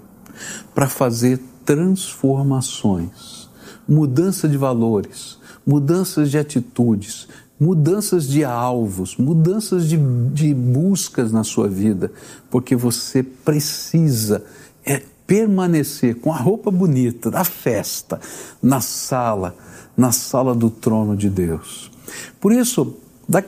para 0.73 0.87
fazer 0.87 1.39
transformações, 1.65 3.49
mudança 3.87 4.47
de 4.47 4.57
valores, 4.57 5.37
mudanças 5.65 6.31
de 6.31 6.37
atitudes, 6.37 7.27
mudanças 7.59 8.27
de 8.27 8.43
alvos, 8.43 9.17
mudanças 9.17 9.87
de, 9.87 9.97
de 10.33 10.53
buscas 10.53 11.31
na 11.31 11.43
sua 11.43 11.67
vida, 11.67 12.11
porque 12.49 12.75
você 12.75 13.21
precisa 13.21 14.43
é 14.85 15.01
permanecer 15.27 16.15
com 16.15 16.33
a 16.33 16.37
roupa 16.37 16.71
bonita 16.71 17.29
da 17.29 17.43
festa 17.43 18.19
na 18.63 18.81
sala 18.81 19.55
na 19.99 20.13
sala 20.13 20.55
do 20.55 20.69
trono 20.69 21.13
de 21.17 21.29
Deus. 21.29 21.91
Por 22.39 22.53
isso, 22.53 22.95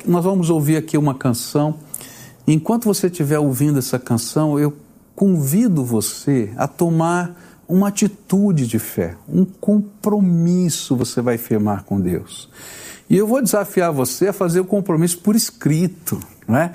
nós 0.05 0.23
vamos 0.23 0.49
ouvir 0.49 0.75
aqui 0.75 0.97
uma 0.97 1.15
canção. 1.15 1.75
Enquanto 2.47 2.85
você 2.85 3.07
estiver 3.07 3.39
ouvindo 3.39 3.79
essa 3.79 3.99
canção, 3.99 4.59
eu 4.59 4.73
convido 5.15 5.83
você 5.83 6.51
a 6.57 6.67
tomar 6.67 7.63
uma 7.67 7.87
atitude 7.87 8.67
de 8.67 8.79
fé, 8.79 9.15
um 9.29 9.45
compromisso 9.45 10.95
você 10.95 11.21
vai 11.21 11.37
firmar 11.37 11.85
com 11.85 12.01
Deus. 12.01 12.49
E 13.09 13.15
eu 13.15 13.25
vou 13.25 13.41
desafiar 13.41 13.91
você 13.91 14.27
a 14.27 14.33
fazer 14.33 14.59
o 14.59 14.65
compromisso 14.65 15.19
por 15.19 15.35
escrito, 15.35 16.19
não 16.47 16.57
é? 16.57 16.71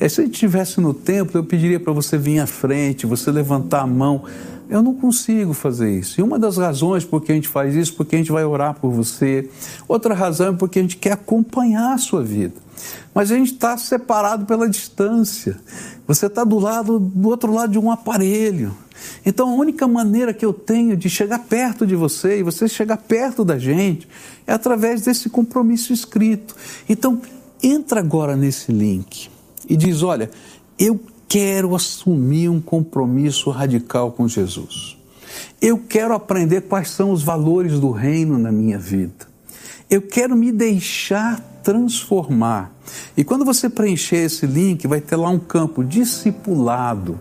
é 0.00 0.08
se 0.08 0.22
gente 0.22 0.34
estivesse 0.34 0.80
no 0.80 0.92
templo, 0.94 1.38
eu 1.38 1.44
pediria 1.44 1.78
para 1.78 1.92
você 1.92 2.18
vir 2.18 2.40
à 2.40 2.46
frente, 2.46 3.06
você 3.06 3.30
levantar 3.30 3.82
a 3.82 3.86
mão, 3.86 4.24
eu 4.72 4.82
não 4.82 4.94
consigo 4.94 5.52
fazer 5.52 5.98
isso. 5.98 6.18
E 6.18 6.22
uma 6.22 6.38
das 6.38 6.56
razões 6.56 7.04
por 7.04 7.20
que 7.20 7.30
a 7.30 7.34
gente 7.34 7.46
faz 7.46 7.74
isso, 7.74 7.92
porque 7.94 8.16
a 8.16 8.18
gente 8.18 8.32
vai 8.32 8.42
orar 8.42 8.72
por 8.72 8.90
você. 8.90 9.50
Outra 9.86 10.14
razão 10.14 10.54
é 10.54 10.56
porque 10.56 10.78
a 10.78 10.82
gente 10.82 10.96
quer 10.96 11.12
acompanhar 11.12 11.92
a 11.92 11.98
sua 11.98 12.22
vida. 12.22 12.54
Mas 13.14 13.30
a 13.30 13.36
gente 13.36 13.52
está 13.52 13.76
separado 13.76 14.46
pela 14.46 14.66
distância. 14.66 15.60
Você 16.06 16.24
está 16.24 16.42
do 16.42 16.58
lado, 16.58 16.98
do 16.98 17.28
outro 17.28 17.52
lado 17.52 17.72
de 17.72 17.78
um 17.78 17.90
aparelho. 17.90 18.74
Então 19.26 19.50
a 19.50 19.54
única 19.54 19.86
maneira 19.86 20.32
que 20.32 20.44
eu 20.44 20.54
tenho 20.54 20.96
de 20.96 21.10
chegar 21.10 21.40
perto 21.40 21.86
de 21.86 21.94
você 21.94 22.38
e 22.38 22.42
você 22.42 22.66
chegar 22.66 22.96
perto 22.96 23.44
da 23.44 23.58
gente 23.58 24.08
é 24.46 24.54
através 24.54 25.02
desse 25.02 25.28
compromisso 25.28 25.92
escrito. 25.92 26.56
Então 26.88 27.20
entra 27.62 28.00
agora 28.00 28.34
nesse 28.34 28.72
link 28.72 29.28
e 29.68 29.76
diz: 29.76 30.02
olha, 30.02 30.30
eu 30.78 30.98
quero 31.32 31.74
assumir 31.74 32.50
um 32.50 32.60
compromisso 32.60 33.48
radical 33.48 34.12
com 34.12 34.28
Jesus. 34.28 34.98
Eu 35.62 35.78
quero 35.78 36.12
aprender 36.12 36.60
quais 36.60 36.90
são 36.90 37.10
os 37.10 37.22
valores 37.22 37.80
do 37.80 37.90
reino 37.90 38.36
na 38.36 38.52
minha 38.52 38.78
vida. 38.78 39.26
Eu 39.88 40.02
quero 40.02 40.36
me 40.36 40.52
deixar 40.52 41.40
transformar. 41.62 42.70
E 43.16 43.24
quando 43.24 43.46
você 43.46 43.70
preencher 43.70 44.16
esse 44.16 44.46
link, 44.46 44.86
vai 44.86 45.00
ter 45.00 45.16
lá 45.16 45.30
um 45.30 45.38
campo 45.38 45.82
discipulado. 45.82 47.18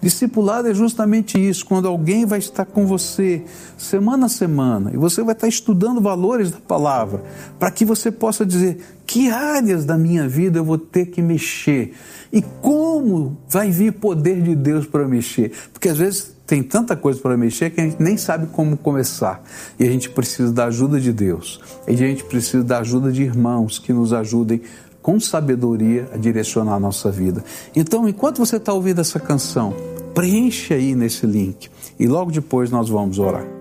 Discipulado 0.00 0.68
é 0.68 0.74
justamente 0.74 1.38
isso, 1.38 1.66
quando 1.66 1.88
alguém 1.88 2.24
vai 2.24 2.38
estar 2.38 2.64
com 2.64 2.86
você 2.86 3.42
semana 3.76 4.26
a 4.26 4.28
semana 4.28 4.90
e 4.92 4.96
você 4.96 5.22
vai 5.22 5.34
estar 5.34 5.48
estudando 5.48 6.00
valores 6.00 6.50
da 6.50 6.58
palavra, 6.58 7.22
para 7.58 7.70
que 7.70 7.84
você 7.84 8.10
possa 8.10 8.44
dizer 8.44 8.78
que 9.06 9.30
áreas 9.30 9.84
da 9.84 9.96
minha 9.96 10.28
vida 10.28 10.58
eu 10.58 10.64
vou 10.64 10.78
ter 10.78 11.06
que 11.06 11.22
mexer 11.22 11.94
e 12.32 12.42
como 12.42 13.38
vai 13.48 13.70
vir 13.70 13.92
poder 13.94 14.42
de 14.42 14.54
Deus 14.54 14.86
para 14.86 15.06
mexer. 15.08 15.52
Porque 15.72 15.88
às 15.88 15.96
vezes 15.96 16.36
tem 16.46 16.62
tanta 16.62 16.96
coisa 16.96 17.20
para 17.20 17.36
mexer 17.36 17.70
que 17.70 17.80
a 17.80 17.84
gente 17.84 18.02
nem 18.02 18.16
sabe 18.16 18.46
como 18.46 18.76
começar. 18.76 19.42
E 19.78 19.84
a 19.84 19.90
gente 19.90 20.08
precisa 20.10 20.52
da 20.52 20.64
ajuda 20.66 20.98
de 20.98 21.12
Deus. 21.12 21.60
E 21.86 21.92
a 21.92 21.96
gente 21.96 22.24
precisa 22.24 22.64
da 22.64 22.78
ajuda 22.78 23.12
de 23.12 23.22
irmãos 23.22 23.78
que 23.78 23.92
nos 23.92 24.12
ajudem 24.12 24.62
com 25.08 25.18
sabedoria 25.18 26.06
a 26.12 26.18
direcionar 26.18 26.74
a 26.74 26.78
nossa 26.78 27.10
vida. 27.10 27.42
Então, 27.74 28.06
enquanto 28.06 28.36
você 28.36 28.56
está 28.56 28.74
ouvindo 28.74 29.00
essa 29.00 29.18
canção, 29.18 29.74
preencha 30.14 30.74
aí 30.74 30.94
nesse 30.94 31.24
link 31.24 31.70
e 31.98 32.06
logo 32.06 32.30
depois 32.30 32.70
nós 32.70 32.90
vamos 32.90 33.18
orar. 33.18 33.57